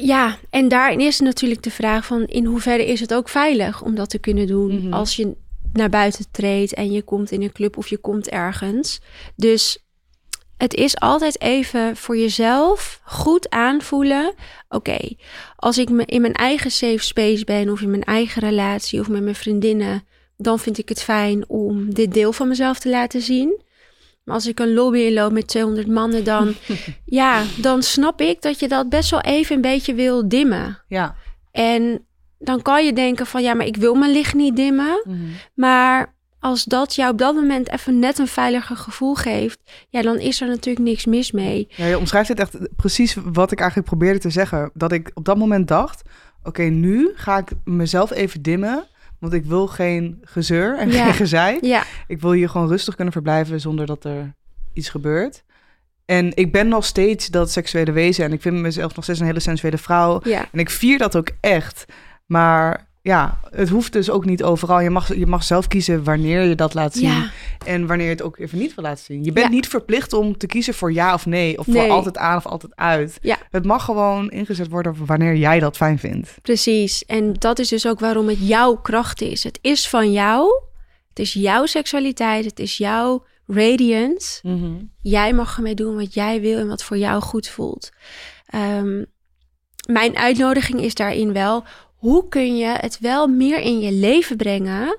ja, 0.00 0.38
en 0.50 0.68
daarin 0.68 1.00
is 1.00 1.20
natuurlijk 1.20 1.62
de 1.62 1.70
vraag 1.70 2.06
van 2.06 2.24
in 2.24 2.44
hoeverre 2.44 2.86
is 2.86 3.00
het 3.00 3.14
ook 3.14 3.28
veilig 3.28 3.82
om 3.82 3.94
dat 3.94 4.10
te 4.10 4.18
kunnen 4.18 4.46
doen 4.46 4.76
Mhm. 4.84 4.92
als 4.92 5.16
je 5.16 5.36
naar 5.72 5.88
buiten 5.88 6.24
treedt 6.30 6.74
en 6.74 6.92
je 6.92 7.02
komt 7.02 7.30
in 7.30 7.42
een 7.42 7.52
club 7.52 7.76
of 7.76 7.88
je 7.88 7.98
komt 7.98 8.28
ergens. 8.28 9.00
Dus 9.36 9.78
het 10.56 10.74
is 10.74 10.96
altijd 10.96 11.40
even 11.40 11.96
voor 11.96 12.16
jezelf 12.16 13.00
goed 13.04 13.50
aanvoelen. 13.50 14.34
Oké, 14.68 14.98
als 15.56 15.78
ik 15.78 15.90
me 15.90 16.04
in 16.04 16.20
mijn 16.20 16.34
eigen 16.34 16.70
safe 16.70 17.04
space 17.04 17.44
ben 17.44 17.70
of 17.70 17.80
in 17.80 17.90
mijn 17.90 18.04
eigen 18.04 18.42
relatie 18.42 19.00
of 19.00 19.08
met 19.08 19.22
mijn 19.22 19.34
vriendinnen, 19.34 20.04
dan 20.36 20.58
vind 20.58 20.78
ik 20.78 20.88
het 20.88 21.02
fijn 21.02 21.44
om 21.48 21.94
dit 21.94 22.12
deel 22.12 22.32
van 22.32 22.48
mezelf 22.48 22.78
te 22.78 22.88
laten 22.88 23.20
zien. 23.20 23.64
Maar 24.24 24.34
als 24.34 24.46
ik 24.46 24.60
een 24.60 24.72
lobby 24.72 24.98
inloop 24.98 25.32
met 25.32 25.46
200 25.46 25.86
mannen, 25.86 26.24
dan, 26.24 26.54
ja, 27.04 27.42
dan 27.60 27.82
snap 27.82 28.20
ik 28.20 28.42
dat 28.42 28.60
je 28.60 28.68
dat 28.68 28.88
best 28.88 29.10
wel 29.10 29.20
even 29.20 29.54
een 29.56 29.60
beetje 29.60 29.94
wil 29.94 30.28
dimmen. 30.28 30.82
Ja. 30.88 31.14
En 31.52 32.06
dan 32.38 32.62
kan 32.62 32.84
je 32.84 32.92
denken 32.92 33.26
van 33.26 33.42
ja, 33.42 33.54
maar 33.54 33.66
ik 33.66 33.76
wil 33.76 33.94
mijn 33.94 34.12
licht 34.12 34.34
niet 34.34 34.56
dimmen. 34.56 35.02
Mhm. 35.04 35.18
Maar 35.54 36.14
als 36.38 36.64
dat 36.64 36.94
jou 36.94 37.12
op 37.12 37.18
dat 37.18 37.34
moment 37.34 37.70
even 37.72 37.98
net 37.98 38.18
een 38.18 38.26
veiliger 38.26 38.76
gevoel 38.76 39.14
geeft, 39.14 39.60
ja, 39.88 40.02
dan 40.02 40.18
is 40.18 40.40
er 40.40 40.48
natuurlijk 40.48 40.86
niks 40.86 41.04
mis 41.04 41.32
mee. 41.32 41.68
Ja, 41.76 41.86
je 41.86 41.98
omschrijft 41.98 42.28
het 42.28 42.40
echt 42.40 42.76
precies 42.76 43.16
wat 43.32 43.52
ik 43.52 43.58
eigenlijk 43.58 43.88
probeerde 43.88 44.18
te 44.18 44.30
zeggen. 44.30 44.70
Dat 44.74 44.92
ik 44.92 45.10
op 45.14 45.24
dat 45.24 45.36
moment 45.36 45.68
dacht, 45.68 46.02
oké, 46.42 46.62
nu 46.62 47.10
ga 47.14 47.38
ik 47.38 47.50
mezelf 47.64 48.10
even 48.10 48.42
dimmen. 48.42 48.86
Want 49.20 49.32
ik 49.32 49.44
wil 49.44 49.66
geen 49.66 50.18
gezeur 50.22 50.78
en 50.78 50.90
Ja. 50.90 51.04
geen 51.04 51.14
gezeik. 51.14 51.64
Ja, 51.64 51.82
Ik 52.06 52.20
wil 52.20 52.32
hier 52.32 52.48
gewoon 52.48 52.68
rustig 52.68 52.94
kunnen 52.94 53.12
verblijven 53.12 53.60
zonder 53.60 53.86
dat 53.86 54.04
er 54.04 54.34
iets 54.72 54.88
gebeurt. 54.88 55.44
En 56.04 56.32
ik 56.36 56.52
ben 56.52 56.68
nog 56.68 56.84
steeds 56.84 57.26
dat 57.26 57.50
seksuele 57.50 57.92
wezen. 57.92 58.24
En 58.24 58.32
ik 58.32 58.40
vind 58.40 58.56
mezelf 58.56 58.94
nog 58.94 59.04
steeds 59.04 59.20
een 59.20 59.26
hele 59.26 59.40
sensuele 59.40 59.78
vrouw. 59.78 60.20
ja, 60.24 60.48
En 60.52 60.58
ik 60.58 60.70
vier 60.70 60.98
dat 60.98 61.16
ook 61.16 61.30
echt. 61.40 61.84
Maar 62.26 62.85
ja, 63.06 63.38
het 63.50 63.68
hoeft 63.68 63.92
dus 63.92 64.10
ook 64.10 64.24
niet 64.24 64.42
overal. 64.42 64.80
Je 64.80 64.90
mag, 64.90 65.14
je 65.16 65.26
mag 65.26 65.44
zelf 65.44 65.68
kiezen 65.68 66.04
wanneer 66.04 66.42
je 66.42 66.54
dat 66.54 66.74
laat 66.74 66.94
zien. 66.94 67.08
ja, 67.08 67.30
En 67.64 67.86
wanneer 67.86 68.06
je 68.06 68.12
het 68.12 68.22
ook 68.22 68.38
even 68.38 68.58
niet 68.58 68.74
wil 68.74 68.84
laten 68.84 69.04
zien. 69.04 69.24
Je 69.24 69.32
bent 69.32 69.46
Ja. 69.46 69.52
niet 69.52 69.68
verplicht 69.68 70.12
om 70.12 70.36
te 70.36 70.46
kiezen 70.46 70.74
voor 70.74 70.92
ja 70.92 71.14
of 71.14 71.26
nee. 71.26 71.58
Of 71.58 71.66
voor 71.70 71.88
altijd 71.90 72.16
aan 72.16 72.36
of 72.36 72.46
altijd 72.46 72.76
uit. 72.76 73.18
Ja. 73.20 73.36
Het 73.50 73.64
mag 73.64 73.84
gewoon 73.84 74.30
ingezet 74.30 74.68
worden 74.68 75.06
wanneer 75.06 75.36
jij 75.36 75.58
dat 75.58 75.76
fijn 75.76 75.98
vindt. 75.98 76.34
precies. 76.42 77.04
En 77.04 77.32
dat 77.32 77.58
is 77.58 77.68
dus 77.68 77.86
ook 77.86 78.00
waarom 78.00 78.28
het 78.28 78.38
jouw 78.48 78.76
kracht 78.76 79.20
is. 79.20 79.44
Het 79.44 79.58
is 79.62 79.88
van 79.88 80.12
jou. 80.12 80.60
Het 81.08 81.18
is 81.18 81.32
jouw 81.32 81.66
seksualiteit. 81.66 82.44
Het 82.44 82.58
is 82.58 82.76
jouw 82.76 83.24
radiance. 83.46 84.42
Jij 85.02 85.32
mag 85.32 85.56
ermee 85.56 85.74
doen 85.74 85.96
wat 85.96 86.14
jij 86.14 86.40
wil 86.40 86.58
en 86.58 86.68
wat 86.68 86.82
voor 86.84 86.96
jou 86.98 87.22
goed 87.22 87.48
voelt. 87.48 87.90
Ehm, 88.46 89.04
mijn 89.90 90.16
uitnodiging 90.16 90.80
is 90.80 90.94
daarin 90.94 91.32
wel: 91.32 91.64
hoe 91.96 92.28
kun 92.28 92.56
je 92.56 92.66
het 92.80 92.98
wel 93.00 93.26
meer 93.26 93.58
in 93.60 93.80
je 93.80 93.92
leven 93.92 94.36
brengen, 94.36 94.96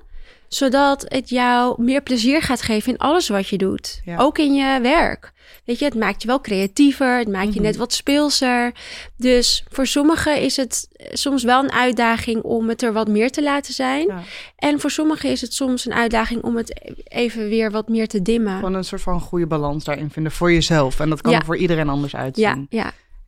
zodat 0.48 1.04
het 1.08 1.28
jou 1.28 1.82
meer 1.82 2.02
plezier 2.02 2.42
gaat 2.42 2.62
geven 2.62 2.92
in 2.92 2.98
alles 2.98 3.28
wat 3.28 3.48
je 3.48 3.56
doet, 3.58 4.00
Ja. 4.04 4.16
ook 4.18 4.38
in 4.38 4.54
je 4.54 4.78
werk. 4.82 5.32
Weet 5.64 5.78
je, 5.78 5.84
het 5.84 5.94
maakt 5.94 6.22
je 6.22 6.28
wel 6.28 6.40
creatiever, 6.40 7.18
het 7.18 7.28
maakt 7.28 7.46
je 7.46 7.52
Mhm. 7.52 7.62
net 7.62 7.76
wat 7.76 7.92
speelser. 7.92 8.72
Dus 9.16 9.64
voor 9.68 9.86
sommigen 9.86 10.40
is 10.40 10.56
het 10.56 10.88
soms 11.12 11.42
wel 11.42 11.62
een 11.64 11.72
uitdaging 11.72 12.42
om 12.42 12.68
het 12.68 12.82
er 12.82 12.92
wat 12.92 13.08
meer 13.08 13.30
te 13.30 13.42
laten 13.42 13.74
zijn. 13.74 14.06
Ja. 14.06 14.22
En 14.56 14.80
voor 14.80 14.90
sommigen 14.90 15.30
is 15.30 15.40
het 15.40 15.54
soms 15.54 15.86
een 15.86 15.94
uitdaging 15.94 16.42
om 16.42 16.56
het 16.56 16.80
even 17.04 17.48
weer 17.48 17.70
wat 17.70 17.88
meer 17.88 18.08
te 18.08 18.22
dimmen. 18.22 18.54
Gewoon 18.56 18.74
een 18.74 18.84
soort 18.84 19.02
van 19.02 19.20
goede 19.20 19.46
balans 19.46 19.84
daarin 19.84 20.10
vinden 20.10 20.32
voor 20.32 20.52
jezelf. 20.52 21.00
En 21.00 21.08
dat 21.10 21.20
kan 21.20 21.32
Ja. 21.32 21.38
er 21.38 21.44
voor 21.44 21.56
iedereen 21.56 21.88
anders 21.88 22.12
Ja, 22.12 22.18
uitzien. 22.18 22.66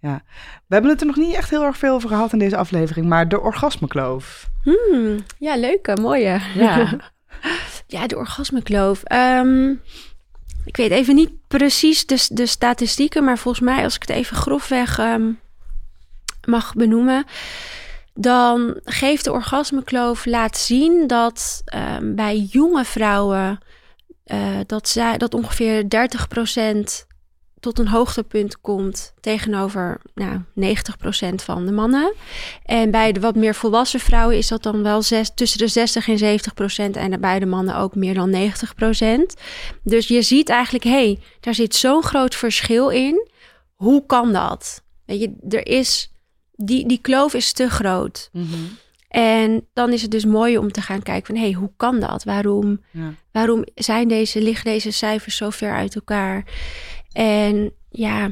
Ja. 0.00 0.22
We 0.66 0.74
hebben 0.74 0.90
het 0.90 1.00
er 1.00 1.06
nog 1.06 1.16
niet 1.16 1.34
echt 1.34 1.50
heel 1.50 1.64
erg 1.64 1.76
veel 1.76 1.94
over 1.94 2.08
gehad 2.08 2.32
in 2.32 2.38
deze 2.38 2.56
aflevering. 2.56 3.06
Maar 3.06 3.28
de 3.28 3.40
orgasmekloof. 3.40 4.48
Hmm, 4.62 5.24
ja, 5.38 5.56
leuke, 5.56 5.96
mooie. 6.00 6.40
Ja. 6.54 6.88
Ja, 7.86 8.06
de 8.06 8.16
orgasmekloof. 8.16 9.02
Ehm, 9.02 9.70
ik 10.64 10.76
weet 10.76 10.90
even 10.90 11.14
niet 11.14 11.30
precies 11.48 12.06
de, 12.06 12.26
de 12.28 12.46
statistieken, 12.46 13.24
maar 13.24 13.38
volgens 13.38 13.64
mij, 13.64 13.84
als 13.84 13.94
ik 13.94 14.00
het 14.00 14.10
even 14.10 14.36
grofweg 14.36 14.98
ehm, 14.98 15.32
mag 16.48 16.74
benoemen, 16.74 17.24
dan 18.14 18.80
geeft 18.84 19.24
de 19.24 19.32
orgasmekloof 19.32 20.24
laat 20.24 20.56
zien 20.56 21.06
dat 21.06 21.62
ehm, 21.64 22.14
bij 22.14 22.38
jonge 22.38 22.84
vrouwen 22.84 23.58
eh, 24.24 24.58
dat, 24.66 24.88
zij, 24.88 25.18
dat 25.18 25.34
ongeveer 25.34 25.82
30% 25.82 27.06
tot 27.60 27.78
een 27.78 27.88
hoogtepunt 27.88 28.60
komt 28.60 29.12
tegenover 29.20 30.00
nou, 30.14 30.40
90% 30.60 31.34
van 31.34 31.66
de 31.66 31.72
mannen. 31.72 32.12
En 32.64 32.90
bij 32.90 33.12
de 33.12 33.20
wat 33.20 33.34
meer 33.34 33.54
volwassen 33.54 34.00
vrouwen 34.00 34.36
is 34.36 34.48
dat 34.48 34.62
dan 34.62 34.82
wel 34.82 35.02
zes, 35.02 35.30
tussen 35.34 35.58
de 35.58 35.68
60 35.68 36.08
en 36.08 36.40
70% 36.92 36.96
En 36.96 37.20
bij 37.20 37.38
de 37.38 37.46
mannen 37.46 37.76
ook 37.76 37.94
meer 37.94 38.14
dan 38.14 38.30
90% 38.30 38.36
Dus 39.82 40.08
je 40.08 40.22
ziet 40.22 40.48
eigenlijk, 40.48 40.84
hé, 40.84 40.90
hey, 40.90 41.18
daar 41.40 41.54
zit 41.54 41.74
zo'n 41.74 42.02
groot 42.02 42.34
verschil 42.34 42.88
in. 42.88 43.28
Hoe 43.74 44.06
kan 44.06 44.32
dat? 44.32 44.82
Weet 45.06 45.20
je, 45.20 45.32
er 45.48 45.66
is, 45.66 46.12
die, 46.52 46.86
die 46.88 47.00
kloof 47.00 47.34
is 47.34 47.52
te 47.52 47.70
groot. 47.70 48.28
Mhm. 48.32 48.46
En 49.08 49.66
dan 49.72 49.92
is 49.92 50.02
het 50.02 50.10
dus 50.10 50.24
mooi 50.24 50.58
om 50.58 50.72
te 50.72 50.80
gaan 50.80 51.02
kijken 51.02 51.26
van, 51.26 51.34
hé, 51.34 51.50
hey, 51.50 51.52
hoe 51.52 51.70
kan 51.76 52.00
dat? 52.00 52.24
Waarom, 52.24 52.80
Ja. 52.90 53.14
waarom 53.32 53.64
zijn 53.74 54.08
deze, 54.08 54.42
liggen 54.42 54.64
deze 54.64 54.90
cijfers 54.90 55.36
zo 55.36 55.50
ver 55.50 55.72
uit 55.72 55.94
elkaar? 55.94 56.44
En 57.12 57.72
ja, 57.90 58.30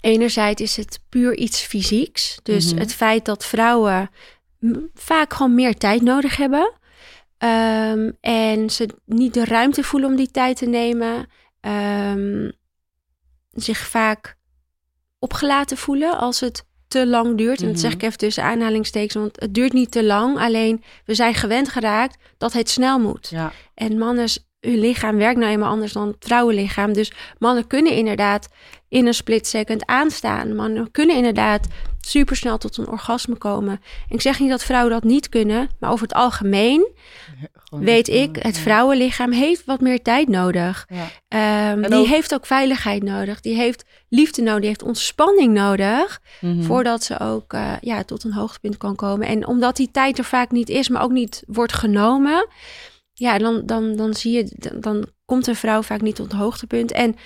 enerzijds 0.00 0.62
is 0.62 0.76
het 0.76 1.00
puur 1.08 1.36
iets 1.36 1.60
fysieks. 1.60 2.38
Dus 2.42 2.70
Mhm. 2.72 2.80
het 2.80 2.94
feit 2.94 3.24
dat 3.24 3.44
vrouwen 3.46 4.10
vaak 4.94 5.32
gewoon 5.32 5.54
meer 5.54 5.74
tijd 5.74 6.02
nodig 6.02 6.36
hebben. 6.36 6.72
Ehm, 7.38 8.10
en 8.20 8.70
ze 8.70 8.88
niet 9.04 9.34
de 9.34 9.44
ruimte 9.44 9.82
voelen 9.82 10.10
om 10.10 10.16
die 10.16 10.30
tijd 10.30 10.56
te 10.56 10.66
nemen. 10.66 11.26
Ehm, 11.60 12.50
zich 13.52 13.78
vaak 13.78 14.36
opgelaten 15.18 15.76
voelen 15.76 16.18
als 16.18 16.40
het 16.40 16.64
te 16.88 17.06
lang 17.06 17.36
duurt. 17.36 17.60
En 17.62 17.66
dat 17.66 17.80
zeg 17.80 17.92
ik 17.92 18.02
even 18.02 18.18
tussen 18.18 18.42
aanhalingstekens, 18.42 19.14
want 19.14 19.40
het 19.40 19.54
duurt 19.54 19.72
niet 19.72 19.90
te 19.90 20.04
lang. 20.04 20.38
Alleen 20.38 20.82
we 21.04 21.14
zijn 21.14 21.34
gewend 21.34 21.68
geraakt 21.68 22.16
dat 22.38 22.52
het 22.52 22.70
snel 22.70 22.98
moet. 22.98 23.28
Ja. 23.28 23.52
En 23.74 23.98
mannen, 23.98 24.28
hun 24.66 24.78
lichaam 24.78 25.16
werkt 25.16 25.38
nou 25.38 25.50
eenmaal 25.52 25.70
anders 25.70 25.92
dan 25.92 26.06
het 26.06 26.16
vrouwenlichaam. 26.18 26.92
Dus 26.92 27.12
mannen 27.38 27.66
kunnen 27.66 27.92
inderdaad 27.92 28.48
in 28.88 29.06
een 29.06 29.14
split 29.14 29.46
second 29.46 29.86
aanstaan. 29.86 30.54
Mannen 30.54 30.90
kunnen 30.90 31.16
inderdaad 31.16 31.66
supersnel 32.00 32.58
tot 32.58 32.76
een 32.76 32.88
orgasme 32.88 33.34
komen. 33.36 33.72
En 34.08 34.14
ik 34.14 34.20
zeg 34.20 34.40
niet 34.40 34.50
dat 34.50 34.64
vrouwen 34.64 34.92
dat 34.92 35.04
niet 35.04 35.28
kunnen, 35.28 35.68
maar 35.80 35.90
over 35.90 36.06
het 36.06 36.16
algemeen 36.16 36.88
weet 37.70 38.08
ik, 38.08 38.36
het 38.40 38.58
vrouwenlichaam 38.58 39.32
heeft 39.32 39.64
wat 39.64 39.80
meer 39.80 40.02
tijd 40.02 40.28
nodig. 40.28 40.86
Ja. 40.88 41.06
Ehm, 41.28 41.82
die 41.82 41.94
ook- 41.98 42.06
heeft 42.06 42.34
ook 42.34 42.46
veiligheid 42.46 43.02
nodig. 43.02 43.40
Die 43.40 43.54
heeft 43.54 43.84
liefde 44.08 44.42
nodig. 44.42 44.58
Die 44.60 44.68
heeft 44.68 44.82
ontspanning 44.82 45.54
nodig. 45.54 46.20
Mhm. 46.40 46.62
Voordat 46.62 47.02
ze 47.04 47.20
ook 47.20 47.52
eh, 47.52 47.72
ja, 47.80 48.02
tot 48.04 48.24
een 48.24 48.32
hoogtepunt 48.32 48.76
kan 48.76 48.94
komen. 48.96 49.26
En 49.26 49.46
omdat 49.46 49.76
die 49.76 49.90
tijd 49.90 50.18
er 50.18 50.24
vaak 50.24 50.50
niet 50.50 50.68
is, 50.68 50.88
maar 50.88 51.02
ook 51.02 51.12
niet 51.12 51.42
wordt 51.46 51.72
genomen. 51.72 52.46
Ja, 53.18 53.38
dan, 53.38 53.66
dan, 53.66 53.96
dan 53.96 54.14
zie 54.14 54.32
je, 54.32 54.52
dan, 54.56 54.80
dan 54.80 55.06
komt 55.24 55.46
een 55.46 55.56
vrouw 55.56 55.82
vaak 55.82 56.00
niet 56.00 56.16
tot 56.16 56.32
een 56.32 56.38
hoogtepunt. 56.38 56.92
En 56.92 57.16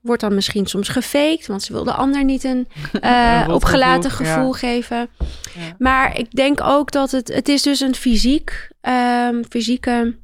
wordt 0.00 0.20
dan 0.20 0.34
misschien 0.34 0.66
soms 0.66 0.88
gefaked, 0.88 1.46
want 1.46 1.62
ze 1.62 1.72
wil 1.72 1.84
de 1.84 1.92
ander 1.92 2.24
niet 2.24 2.44
een 2.44 2.68
eh, 3.00 3.48
opgelaten 3.50 4.10
gevoel, 4.10 4.34
gevoel 4.34 4.52
ja. 4.52 4.58
geven. 4.58 5.08
Ja. 5.54 5.74
Maar 5.78 6.18
ik 6.18 6.30
denk 6.30 6.60
ook 6.62 6.90
dat 6.90 7.10
het, 7.10 7.28
het 7.28 7.48
is 7.48 7.62
dus 7.62 7.80
een 7.80 7.94
fysiek, 7.94 8.68
ehm, 8.80 9.42
fysieke 9.48 10.18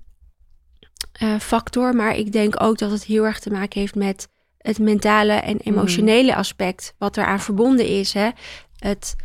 eh, 1.12 1.38
factor. 1.38 1.94
Maar 1.94 2.16
ik 2.16 2.32
denk 2.32 2.62
ook 2.62 2.78
dat 2.78 2.90
het 2.90 3.04
heel 3.04 3.24
erg 3.24 3.38
te 3.38 3.50
maken 3.50 3.80
heeft 3.80 3.94
met 3.94 4.28
het 4.58 4.78
mentale 4.78 5.32
en 5.32 5.58
emotionele 5.58 6.34
aspect. 6.34 6.94
Wat 6.98 7.16
eraan 7.16 7.40
verbonden 7.40 7.86
is. 7.86 8.12
Hè? 8.12 8.30
Het 8.78 9.16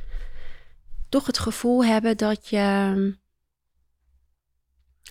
toch 1.10 1.26
het 1.26 1.40
gevoel 1.40 1.86
hebben 1.86 2.18
dat 2.18 2.48
je. 2.50 3.22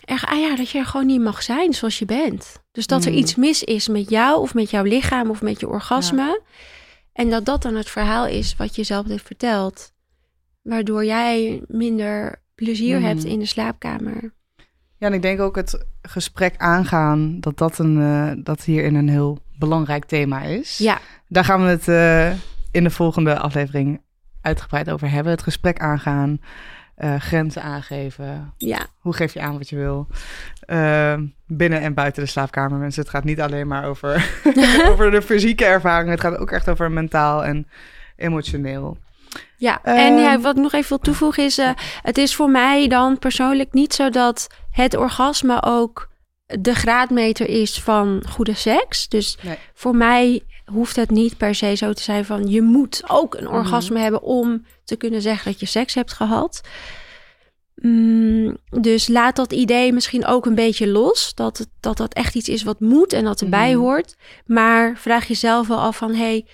Er, 0.05 0.25
ah 0.27 0.41
ja, 0.41 0.57
dat 0.57 0.71
je 0.71 0.79
er 0.79 0.87
gewoon 0.87 1.07
niet 1.07 1.21
mag 1.21 1.43
zijn 1.43 1.73
zoals 1.73 1.99
je 1.99 2.05
bent. 2.05 2.63
Dus 2.73 2.87
dat 2.87 3.05
er 3.05 3.11
Mm. 3.11 3.19
iets 3.19 3.35
mis 3.35 3.63
is 3.65 3.89
met 3.89 4.11
jou 4.11 4.41
of 4.41 4.55
met 4.55 4.71
jouw 4.71 4.83
lichaam 4.83 5.31
of 5.31 5.43
met 5.43 5.61
je 5.61 5.69
orgasme. 5.69 6.41
En 7.13 7.31
dat 7.31 7.45
dat 7.45 7.63
dan 7.63 7.75
het 7.75 7.89
verhaal 7.91 8.27
is 8.27 8.57
wat 8.57 8.77
je 8.77 8.83
zelf 8.83 9.07
hebt 9.07 9.23
verteld. 9.23 9.93
Waardoor 10.63 11.05
jij 11.05 11.63
minder 11.69 12.43
plezier 12.55 12.99
Mm. 12.99 13.05
hebt 13.05 13.25
in 13.25 13.39
de 13.39 13.47
slaapkamer. 13.47 14.35
Ja, 14.99 15.07
en 15.07 15.13
ik 15.13 15.23
denk 15.23 15.41
ook 15.41 15.57
het 15.57 15.85
gesprek 16.03 16.55
aangaan, 16.57 17.41
dat 17.41 17.59
dat, 17.59 17.79
een, 17.79 17.97
uh, 17.99 18.33
dat 18.45 18.65
hierin 18.65 18.95
een 18.95 19.09
heel 19.09 19.39
belangrijk 19.59 20.05
thema 20.05 20.43
is. 20.43 20.79
Ja. 20.79 21.01
Daar 21.29 21.45
gaan 21.45 21.63
we 21.63 21.69
het 21.69 21.89
uh, 21.89 22.31
in 22.71 22.85
de 22.85 22.91
volgende 22.91 23.39
aflevering 23.39 24.01
uitgebreid 24.41 24.91
over 24.91 25.11
hebben. 25.11 25.33
Het 25.33 25.43
gesprek 25.43 25.79
aangaan, 25.79 26.41
uh, 26.99 27.21
grenzen 27.21 27.63
aangeven. 27.63 28.55
Ja. 28.57 28.87
Hoe 28.99 29.15
geef 29.15 29.35
je 29.35 29.41
aan 29.41 29.59
wat 29.59 29.69
je 29.69 29.77
wil? 29.77 30.07
binnen 31.47 31.81
en 31.81 31.95
buiten 31.95 32.23
de 32.23 32.29
slaapkamer, 32.29 32.79
mensen. 32.79 33.03
Het 33.03 33.11
gaat 33.11 33.25
niet 33.25 33.41
alleen 33.41 33.67
maar 33.67 33.85
over, 33.85 34.41
over 34.91 35.11
de 35.11 35.23
fysieke 35.23 35.65
ervaring. 35.65 36.11
Het 36.11 36.21
gaat 36.21 36.39
ook 36.39 36.51
echt 36.51 36.69
over 36.69 36.91
mentaal 36.91 37.45
en 37.45 37.69
emotioneel. 38.17 38.99
Ja, 39.57 39.83
en 39.83 40.19
ja, 40.19 40.41
wat 40.41 40.57
ik 40.57 40.63
nog 40.63 40.73
even 40.73 40.89
wil 40.89 40.99
toevoegen 40.99 41.45
is... 41.45 41.59
Uh, 41.59 41.71
het 42.03 42.19
is 42.19 42.35
voor 42.35 42.51
mij 42.51 42.89
dan 42.89 43.19
persoonlijk 43.19 43.73
niet 43.73 43.95
zo 43.95 44.11
dat 44.11 44.47
het 44.71 44.97
orgasme 44.97 45.63
ook 45.63 46.11
de 46.61 46.75
graadmeter 46.75 47.49
is 47.49 47.81
van 47.81 48.23
goede 48.29 48.55
seks. 48.55 49.09
Dus 49.09 49.39
nee. 49.43 49.59
voor 49.75 49.97
mij 49.97 50.43
hoeft 50.73 50.97
het 50.97 51.11
niet 51.11 51.37
per 51.37 51.55
se 51.55 51.75
zo 51.75 51.93
te 51.93 52.03
zijn 52.03 52.25
van... 52.25 52.49
je 52.49 52.63
moet 52.63 53.03
ook 53.07 53.35
een 53.35 53.49
orgasme 53.49 53.97
mm. 53.97 54.03
hebben 54.03 54.23
om 54.23 54.65
te 54.85 54.97
kunnen 54.97 55.23
zeggen 55.23 55.51
dat 55.51 55.61
je 55.61 55.67
seks 55.67 55.95
hebt 55.95 56.13
gehad. 56.13 56.61
Mm, 57.75 58.57
dus 58.81 59.09
laat 59.09 59.37
dat 59.37 59.53
idee 59.53 59.93
misschien 59.93 60.27
ook 60.27 60.47
een 60.47 60.55
beetje 60.55 60.89
los. 60.89 61.35
Dat, 61.35 61.59
het, 61.59 61.69
dat 61.81 61.97
dat 61.97 62.15
echt 62.15 62.35
iets 62.35 62.49
is 62.49 62.63
wat 62.63 62.81
moet 62.81 63.13
en 63.13 63.25
dat 63.25 63.41
erbij 63.41 63.75
mm. 63.75 63.81
hoort. 63.81 64.17
Maar 64.47 64.97
vraag 64.97 65.27
jezelf 65.27 65.67
wel 65.67 65.81
af 65.81 65.97
van... 65.97 66.15
Hey, 66.15 66.47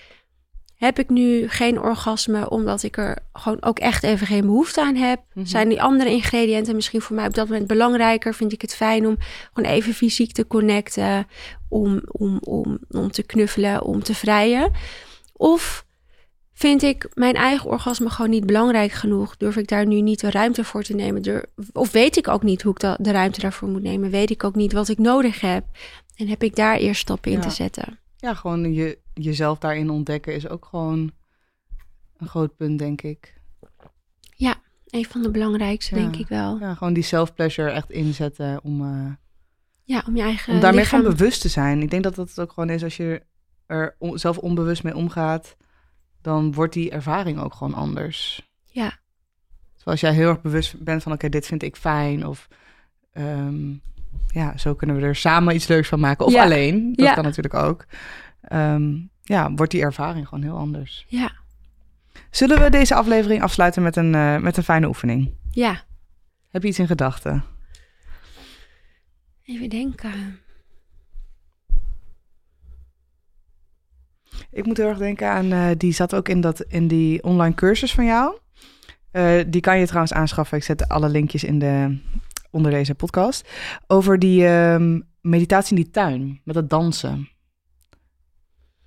heb 0.79 0.99
ik 0.99 1.09
nu 1.09 1.47
geen 1.47 1.81
orgasme 1.81 2.49
omdat 2.49 2.83
ik 2.83 2.97
er 2.97 3.17
gewoon 3.33 3.63
ook 3.63 3.79
echt 3.79 4.03
even 4.03 4.27
geen 4.27 4.45
behoefte 4.45 4.81
aan 4.81 4.95
heb? 4.95 5.21
Mhm. 5.33 5.45
Zijn 5.45 5.69
die 5.69 5.81
andere 5.81 6.09
ingrediënten 6.09 6.75
misschien 6.75 7.01
voor 7.01 7.15
mij 7.15 7.25
op 7.25 7.33
dat 7.33 7.47
moment 7.47 7.67
belangrijker? 7.67 8.33
Vind 8.33 8.51
ik 8.51 8.61
het 8.61 8.75
fijn 8.75 9.07
om 9.07 9.17
gewoon 9.53 9.69
even 9.71 9.93
fysiek 9.93 10.31
te 10.31 10.47
connecten, 10.47 11.27
om, 11.69 12.01
om, 12.11 12.39
om, 12.43 12.79
om 12.89 13.11
te 13.11 13.23
knuffelen, 13.23 13.83
om 13.83 14.03
te 14.03 14.13
vrijen? 14.13 14.71
Of 15.33 15.85
vind 16.53 16.83
ik 16.83 17.07
mijn 17.13 17.35
eigen 17.35 17.69
orgasme 17.69 18.09
gewoon 18.09 18.31
niet 18.31 18.45
belangrijk 18.45 18.91
genoeg? 18.91 19.37
Durf 19.37 19.55
ik 19.55 19.67
daar 19.67 19.85
nu 19.85 20.01
niet 20.01 20.19
de 20.19 20.31
ruimte 20.31 20.63
voor 20.63 20.83
te 20.83 20.93
nemen? 20.95 21.47
of 21.73 21.91
weet 21.91 22.17
ik 22.17 22.27
ook 22.27 22.43
niet 22.43 22.61
hoe 22.61 22.73
ik 22.79 22.79
de 22.79 23.11
ruimte 23.11 23.39
daarvoor 23.39 23.69
moet 23.69 23.83
nemen? 23.83 24.09
Weet 24.09 24.29
ik 24.29 24.43
ook 24.43 24.55
niet 24.55 24.73
wat 24.73 24.89
ik 24.89 24.97
nodig 24.97 25.41
heb? 25.41 25.63
En 26.15 26.27
heb 26.27 26.43
ik 26.43 26.55
daar 26.55 26.77
eerst 26.77 27.01
stappen 27.01 27.31
in 27.31 27.37
Ja. 27.37 27.43
te 27.43 27.49
zetten? 27.49 27.99
Ja, 28.21 28.33
gewoon 28.33 28.73
je, 28.73 28.99
jezelf 29.13 29.57
daarin 29.59 29.89
ontdekken 29.89 30.33
is 30.35 30.47
ook 30.47 30.65
gewoon 30.65 31.11
een 32.17 32.27
groot 32.27 32.55
punt, 32.55 32.79
denk 32.79 33.01
ik. 33.01 33.37
Een 34.89 35.05
van 35.05 35.21
de 35.21 35.31
belangrijkste, 35.31 35.95
Ja. 35.95 36.01
denk 36.01 36.15
ik 36.15 36.27
wel. 36.27 36.59
Ja, 36.59 36.73
gewoon 36.73 36.93
die 36.93 37.03
self-pleasure 37.03 37.69
echt 37.69 37.89
inzetten 37.91 38.63
om, 38.63 38.81
eh, 38.81 39.11
Ja, 39.83 40.03
om 40.07 40.15
je 40.15 40.21
eigen 40.21 40.53
om 40.53 40.59
daarmee 40.59 40.79
lichaam... 40.81 40.99
gewoon 40.99 41.15
bewust 41.15 41.41
te 41.41 41.47
zijn. 41.49 41.81
Ik 41.81 41.89
denk 41.89 42.03
dat 42.03 42.15
dat 42.15 42.27
het 42.29 42.39
ook 42.39 42.51
gewoon 42.51 42.69
is 42.69 42.83
als 42.83 42.97
je 42.97 43.23
er 43.65 43.95
on- 43.99 44.19
zelf 44.19 44.37
onbewust 44.37 44.83
mee 44.83 44.95
omgaat, 44.95 45.57
dan 46.21 46.53
wordt 46.53 46.73
die 46.73 46.91
ervaring 46.91 47.39
ook 47.39 47.53
gewoon 47.53 47.73
anders. 47.73 48.49
Ja. 48.65 48.99
Zoals 49.75 49.99
jij 49.99 50.13
heel 50.13 50.29
erg 50.29 50.41
bewust 50.41 50.83
bent 50.83 51.03
van, 51.03 51.11
oké, 51.11 51.29
dit 51.29 51.45
vind 51.45 51.63
ik 51.63 51.75
fijn. 51.75 52.27
Of 52.27 52.47
ehm, 53.11 53.73
ja, 54.27 54.57
zo 54.57 54.75
kunnen 54.75 54.95
we 54.95 55.01
er 55.01 55.15
samen 55.15 55.55
iets 55.55 55.67
leuks 55.67 55.87
van 55.87 55.99
maken. 55.99 56.25
Of 56.25 56.33
Ja. 56.33 56.43
alleen, 56.43 56.93
dat 56.95 57.05
Ja. 57.05 57.13
kan 57.13 57.23
natuurlijk 57.23 57.53
ook. 57.53 57.85
Ehm, 58.41 58.95
ja, 59.23 59.51
wordt 59.53 59.71
die 59.71 59.81
ervaring 59.81 60.27
gewoon 60.27 60.43
heel 60.43 60.57
anders. 60.57 61.05
Ja, 61.07 61.31
Zullen 62.31 62.61
we 62.61 62.69
deze 62.69 62.95
aflevering 62.95 63.41
afsluiten 63.41 63.81
met 63.83 63.95
een, 63.95 64.15
eh, 64.15 64.37
met 64.37 64.57
een 64.57 64.63
fijne 64.63 64.87
oefening? 64.87 65.31
ja. 65.51 65.81
Heb 66.49 66.61
je 66.61 66.67
iets 66.67 66.79
in 66.79 66.87
gedachten? 66.87 67.43
Even 69.43 69.69
denken. 69.69 70.39
Ik 74.51 74.65
moet 74.65 74.77
heel 74.77 74.87
erg 74.87 74.97
denken 74.97 75.29
aan, 75.29 75.51
eh, 75.51 75.67
die 75.77 75.91
zat 75.91 76.15
ook 76.15 76.29
in, 76.29 76.41
dat, 76.41 76.61
in 76.61 76.87
die 76.87 77.23
online 77.23 77.55
cursus 77.55 77.93
van 77.93 78.05
jou. 78.05 78.37
Eh, 79.11 79.39
die 79.47 79.61
kan 79.61 79.79
je 79.79 79.85
trouwens 79.85 80.13
aanschaffen. 80.13 80.57
Ik 80.57 80.63
zet 80.63 80.87
alle 80.89 81.09
linkjes 81.09 81.43
in 81.43 81.59
de, 81.59 81.97
onder 82.49 82.71
deze 82.71 82.95
podcast. 82.95 83.49
Over 83.87 84.19
die 84.19 84.45
ehm, 84.47 84.99
meditatie 85.21 85.77
in 85.77 85.83
die 85.83 85.91
tuin, 85.91 86.41
met 86.43 86.55
het 86.55 86.69
dansen. 86.69 87.29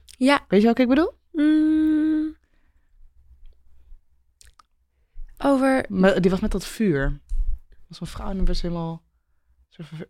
Ja. 0.04 0.40
Weet 0.48 0.60
je 0.60 0.66
wat 0.66 0.78
ik 0.78 0.88
bedoel? 0.88 1.12
Mm. 1.32 2.36
Over... 5.38 5.86
Die 6.20 6.30
was 6.30 6.40
met 6.40 6.50
dat 6.50 6.64
vuur. 6.66 7.20
Dat 7.68 7.88
was 7.88 8.00
een 8.00 8.06
vrouw 8.06 8.28
en 8.30 8.36
dan 8.36 8.46
was 8.46 8.62
helemaal... 8.62 9.02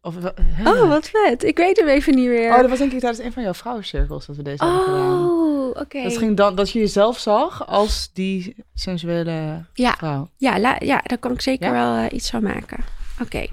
Of, 0.00 0.14
hè? 0.40 0.70
Oh, 0.70 0.88
wat 0.88 1.08
vet. 1.08 1.44
Ik 1.44 1.56
weet 1.56 1.76
hem 1.78 1.88
even 1.88 2.14
niet 2.14 2.28
meer. 2.28 2.50
Oh, 2.52 2.60
dat 2.60 2.68
was 2.68 2.78
denk 2.78 2.92
ik 2.92 2.98
tijdens 3.00 3.24
een 3.24 3.32
van 3.32 3.42
jouw 3.42 3.54
vrouwencirkels 3.54 4.26
dat 4.26 4.36
we 4.36 4.42
deze 4.42 4.64
hebben 4.64 4.82
gedaan. 4.84 5.18
Oh, 5.30 5.68
oké. 5.68 6.02
Dat 6.02 6.16
ging 6.18 6.36
dan 6.36 6.54
dat 6.54 6.70
je 6.70 6.78
jezelf 6.78 7.18
zag 7.18 7.66
als 7.66 8.10
die 8.12 8.56
sensuele 8.74 9.64
Ja. 9.74 9.92
vrouw. 9.92 10.30
Ja, 10.36 10.58
la- 10.60 10.76
ja, 10.78 11.00
daar 11.04 11.18
kan 11.18 11.32
ik 11.32 11.40
zeker 11.40 11.66
Ja? 11.66 11.72
wel 11.72 11.96
eh, 12.06 12.12
iets 12.16 12.30
van 12.30 12.42
maken. 12.42 12.84
Oké. 13.22 13.46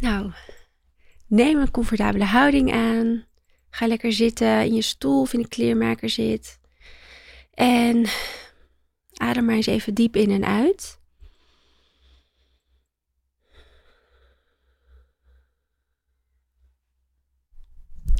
Nou, 0.00 0.32
neem 1.26 1.58
een 1.58 1.70
comfortabele 1.70 2.24
houding 2.24 2.72
aan. 2.72 3.24
Ga 3.70 3.86
lekker 3.86 4.12
zitten 4.12 4.64
in 4.64 4.74
je 4.74 4.82
stoel 4.82 5.20
of 5.20 5.32
in 5.32 5.38
een 5.38 5.48
kleermaker 5.48 6.10
zit. 6.10 6.60
En 7.54 8.06
adem 9.14 9.44
maar 9.44 9.54
eens 9.54 9.66
even 9.66 9.94
diep 9.94 10.16
in 10.16 10.30
en 10.30 10.44
uit. 10.44 11.00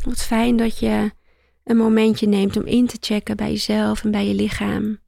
Wat 0.04 0.22
fijn 0.22 0.56
dat 0.56 0.78
je 0.78 1.12
een 1.64 1.76
momentje 1.76 2.26
neemt 2.26 2.56
om 2.56 2.66
in 2.66 2.86
te 2.86 2.96
checken 3.00 3.36
bij 3.36 3.50
jezelf 3.50 4.04
en 4.04 4.10
bij 4.10 4.26
je 4.26 4.34
lichaam. 4.34 5.00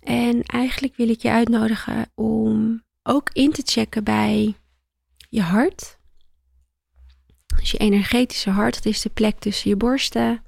En 0.00 0.42
eigenlijk 0.42 0.96
wil 0.96 1.08
ik 1.08 1.22
je 1.22 1.30
uitnodigen 1.30 2.10
om 2.14 2.82
ook 3.02 3.30
in 3.32 3.52
te 3.52 3.62
checken 3.64 4.04
bij 4.04 4.54
je 5.28 5.42
hart. 5.42 5.98
Dus 7.56 7.70
je 7.70 7.78
energetische 7.78 8.50
hart, 8.50 8.74
dat 8.74 8.84
is 8.84 9.02
de 9.02 9.10
plek 9.10 9.38
tussen 9.38 9.70
je 9.70 9.76
borsten. 9.76 10.42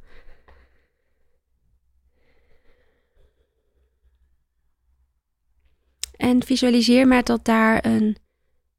En 6.16 6.42
visualiseer 6.42 7.06
maar 7.06 7.22
dat 7.22 7.44
daar 7.44 7.86
een 7.86 8.16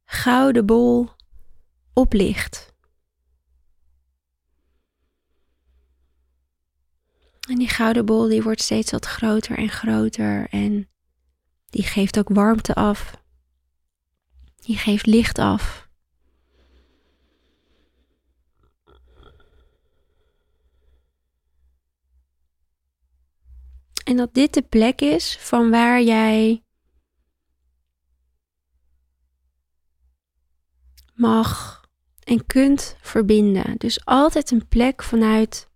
gouden 0.05 0.65
bol 0.65 1.09
op 1.93 2.13
ligt. 2.13 2.72
En 7.47 7.55
die 7.55 7.69
gouden 7.69 8.05
bol 8.05 8.27
die 8.27 8.43
wordt 8.43 8.61
steeds 8.61 8.91
wat 8.91 9.05
groter 9.05 9.57
en 9.57 9.69
groter 9.69 10.47
en 10.49 10.89
die 11.69 11.83
geeft 11.83 12.19
ook 12.19 12.29
warmte 12.29 12.73
af. 12.73 13.21
Die 14.55 14.77
geeft 14.77 15.05
licht 15.05 15.39
af. 15.39 15.89
En 24.03 24.17
dat 24.17 24.33
dit 24.33 24.53
de 24.53 24.61
plek 24.61 25.01
is 25.01 25.37
van 25.37 25.69
waar 25.69 26.01
jij 26.01 26.63
mag 31.13 31.81
en 32.23 32.45
kunt 32.45 32.95
verbinden. 33.01 33.77
Dus 33.77 34.05
altijd 34.05 34.51
een 34.51 34.67
plek 34.67 35.03
vanuit 35.03 35.71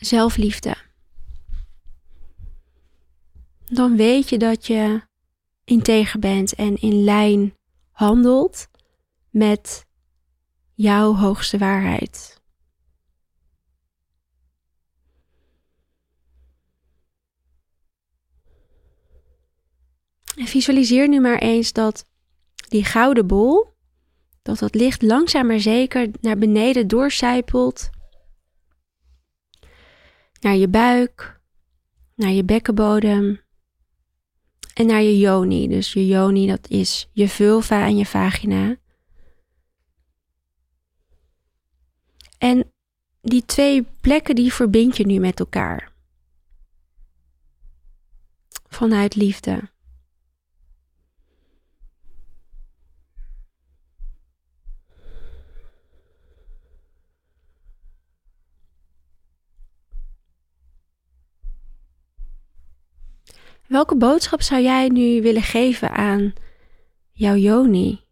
zelfliefde. 0.00 0.76
Dan 3.70 3.96
weet 3.96 4.28
je 4.28 4.38
dat 4.38 4.66
je 4.66 5.00
integer 5.64 6.20
bent 6.20 6.54
en 6.54 6.76
in 6.76 7.04
lijn 7.04 7.54
handelt 7.90 8.68
met 9.30 9.86
jouw 10.74 11.14
hoogste 11.14 11.58
waarheid. 11.58 12.40
En 20.36 20.46
visualiseer 20.46 21.08
nu 21.08 21.20
maar 21.20 21.38
eens 21.38 21.72
dat 21.72 22.04
die 22.68 22.84
gouden 22.84 23.26
bol, 23.26 23.66
dat 24.42 24.58
dat 24.58 24.74
licht 24.74 25.02
langzaam 25.02 25.46
maar 25.46 25.60
zeker 25.60 26.10
naar 26.20 26.38
beneden 26.38 26.88
doorcijpelt 26.88 27.90
naar 30.40 30.56
je 30.56 30.68
buik, 30.68 31.40
naar 32.14 32.30
je 32.30 32.44
bekkenbodem 32.44 33.40
en 34.74 34.86
naar 34.86 35.02
je 35.02 35.18
yoni. 35.18 35.68
Dus 35.68 35.92
je 35.92 36.06
yoni, 36.06 36.46
dat 36.46 36.68
is 36.68 37.08
je 37.12 37.28
vulva 37.28 37.86
en 37.86 37.96
je 37.96 38.06
vagina. 38.06 38.76
En 42.38 42.72
die 43.20 43.44
twee 43.44 43.86
plekken, 44.00 44.34
die 44.34 44.52
verbind 44.52 44.96
je 44.96 45.06
nu 45.06 45.18
met 45.18 45.40
elkaar. 45.40 45.92
Vanuit 48.68 49.14
liefde. 49.14 49.70
Welke 63.68 63.96
boodschap 63.96 64.42
zou 64.42 64.62
jij 64.62 64.88
nu 64.88 65.22
willen 65.22 65.42
geven 65.42 65.90
aan 65.90 66.32
jouw 67.12 67.34
Joni? 67.34 68.04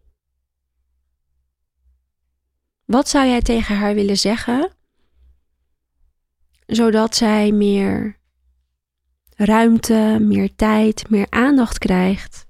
Wat 2.85 3.09
zou 3.09 3.27
jij 3.27 3.40
tegen 3.40 3.77
haar 3.77 3.95
willen 3.95 4.16
zeggen, 4.19 4.73
zodat 6.66 7.16
zij 7.16 7.53
meer 7.53 8.19
ruimte, 9.37 10.19
meer 10.21 10.55
tijd, 10.55 11.11
meer 11.11 11.27
aandacht 11.31 11.79
krijgt 11.79 12.47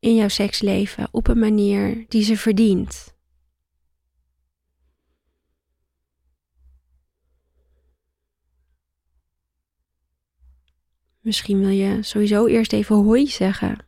in 0.00 0.14
jouw 0.14 0.28
seksleven 0.28 1.08
op 1.10 1.28
een 1.28 1.38
manier 1.38 2.04
die 2.08 2.22
ze 2.22 2.36
verdient? 2.36 3.17
Misschien 11.28 11.60
wil 11.60 11.68
je 11.68 12.02
sowieso 12.02 12.46
eerst 12.46 12.72
even 12.72 12.96
hoi 12.96 13.26
zeggen. 13.26 13.86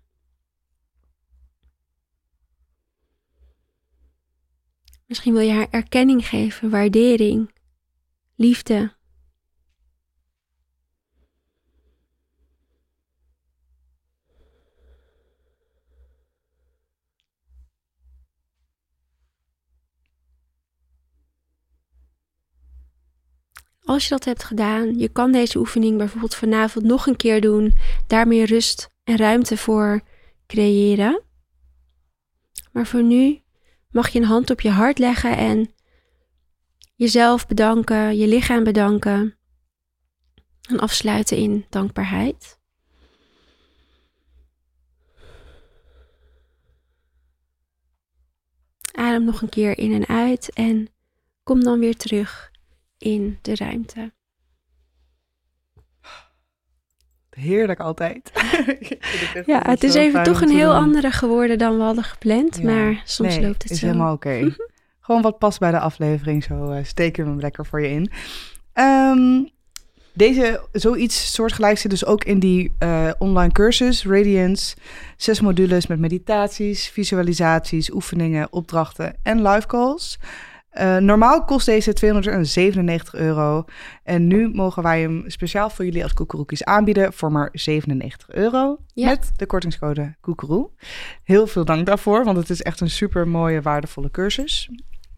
Misschien 5.07 5.33
wil 5.33 5.43
je 5.43 5.53
haar 5.53 5.71
erkenning 5.71 6.27
geven, 6.27 6.71
waardering, 6.71 7.55
liefde. 8.35 8.95
Als 23.91 24.03
je 24.03 24.11
dat 24.11 24.25
hebt 24.25 24.45
gedaan, 24.45 24.99
je 24.99 25.09
kan 25.09 25.33
deze 25.33 25.59
oefening 25.59 25.99
bijvoorbeeld 25.99 26.35
vanavond 26.35 26.85
nog 26.85 27.07
een 27.07 27.17
keer 27.17 27.41
doen, 27.41 27.73
daar 28.07 28.29
meer 28.29 28.47
rust 28.47 28.91
en 29.05 29.17
ruimte 29.17 29.57
voor 29.57 30.01
creëren. 30.47 31.23
Maar 32.73 32.87
voor 32.87 33.03
nu 33.03 33.43
mag 33.91 34.09
je 34.09 34.19
een 34.19 34.25
hand 34.25 34.51
op 34.51 34.61
je 34.61 34.71
hart 34.71 34.99
leggen 34.99 35.37
en 35.37 35.73
jezelf 36.95 37.47
bedanken, 37.47 38.17
je 38.17 38.27
lichaam 38.27 38.65
bedanken 38.65 39.37
en 40.69 40.79
afsluiten 40.79 41.37
in 41.37 41.67
dankbaarheid. 41.69 42.59
Adem 48.93 49.25
nog 49.25 49.43
een 49.43 49.49
keer 49.49 49.79
in 49.79 49.93
en 49.93 50.07
uit 50.07 50.53
en 50.53 50.89
kom 51.43 51.63
dan 51.63 51.79
weer 51.79 51.97
terug 51.97 52.51
in 53.01 53.39
de 53.43 53.55
ruimte. 53.55 54.13
Heerlijk 57.31 57.81
altijd. 57.81 58.31
ja, 59.47 59.63
het 59.63 59.85
is 59.85 59.95
even 59.95 60.23
toch 60.23 60.41
een 60.41 60.51
heel 60.51 60.75
andere 60.75 61.11
geworden 61.11 61.59
dan 61.59 61.77
we 61.77 61.83
hadden 61.83 62.05
gepland. 62.05 62.63
Maar 62.63 63.03
soms 63.05 63.39
loopt 63.39 63.63
het 63.63 63.73
is 63.73 63.79
zo. 63.79 63.87
helemaal 63.87 64.13
oké. 64.13 64.55
Gewoon 65.01 65.23
wat 65.23 65.39
past 65.39 65.59
bij 65.59 65.71
de 65.71 65.81
aflevering. 65.81 66.45
Zo 66.45 66.73
uh, 66.73 66.85
steken 66.85 67.25
we 67.25 67.31
hem 67.31 67.41
lekker 67.41 67.67
voor 67.67 67.83
je 67.83 67.89
in. 67.89 68.11
Um, 68.75 69.51
deze, 70.13 70.61
zoiets 70.73 71.33
soortgelijks 71.33 71.81
zit 71.81 71.91
dus 71.91 72.05
ook 72.05 72.25
in 72.25 72.39
die 72.39 72.73
uh, 72.83 73.11
online 73.19 73.53
cursus 73.53 74.05
Radiance. 74.05 74.77
Zes 75.17 75.41
modules 75.41 75.87
met 75.87 75.99
meditaties, 75.99 76.89
visualisaties, 76.89 77.91
oefeningen, 77.93 78.53
opdrachten 78.53 79.17
en 79.23 79.49
live 79.49 79.67
calls. 79.67 80.19
Uh, 80.79 80.97
normaal 80.97 81.45
kost 81.45 81.67
deze 81.67 81.93
297 81.93 83.15
euro. 83.15 83.65
En 84.03 84.27
nu 84.27 84.51
mogen 84.53 84.83
wij 84.83 85.01
hem 85.01 85.25
speciaal 85.27 85.71
voor 85.71 85.85
jullie 85.85 86.03
als 86.03 86.13
koekeroekies 86.13 86.65
aanbieden 86.65 87.13
voor 87.13 87.33
maar 87.33 87.49
97 87.53 88.31
euro. 88.31 88.79
Ja. 88.95 89.09
Met 89.09 89.31
de 89.37 89.47
kortingscode 89.47 90.15
koekeroe. 90.21 90.71
Heel 91.25 91.47
veel 91.47 91.65
dank 91.65 91.87
daarvoor, 91.87 92.25
want 92.25 92.37
het 92.37 92.51
is 92.51 92.63
echt 92.63 92.81
een 92.81 92.91
super 92.91 93.29
mooie, 93.29 93.63
waardevolle 93.63 94.11
cursus. 94.11 94.71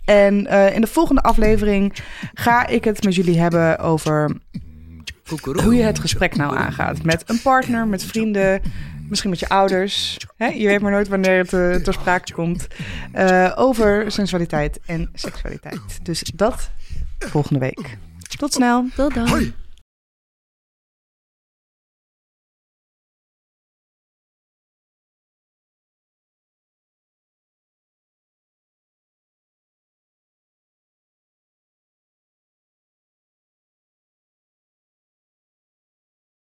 En 0.04 0.46
uh, 0.46 0.74
in 0.74 0.80
de 0.80 0.86
volgende 0.86 1.22
aflevering 1.22 1.94
ga 2.34 2.66
ik 2.66 2.84
het 2.84 3.04
met 3.04 3.14
jullie 3.14 3.40
hebben 3.40 3.78
over 3.78 4.36
hoe 5.62 5.74
je 5.74 5.82
het 5.82 5.98
gesprek 5.98 6.36
nou 6.36 6.56
aangaat. 6.56 7.02
Met 7.02 7.22
een 7.26 7.42
partner, 7.42 7.86
met 7.86 8.04
vrienden, 8.04 8.62
misschien 9.12 9.30
met 9.30 9.40
je 9.40 9.48
ouders. 9.48 10.16
Hè? 10.36 10.46
Je 10.46 10.66
weet 10.66 10.80
maar 10.80 10.90
nooit 10.90 11.08
wanneer 11.08 11.38
het 11.38 11.52
uh, 11.52 11.74
ter 11.74 11.92
sprake 11.92 12.32
komt. 12.32 12.66
Uh, 13.14 13.52
over 13.56 14.12
sensualiteit 14.12 14.80
en 14.86 15.10
seksualiteit. 15.14 15.98
Dus 16.02 16.22
dat 16.34 16.70
volgende 17.18 17.60
week. 17.60 17.98
Tot 18.38 18.52
snel. 18.52 18.86
Tot 18.94 19.14
dan. 19.14 19.28
Hoi. 19.28 19.54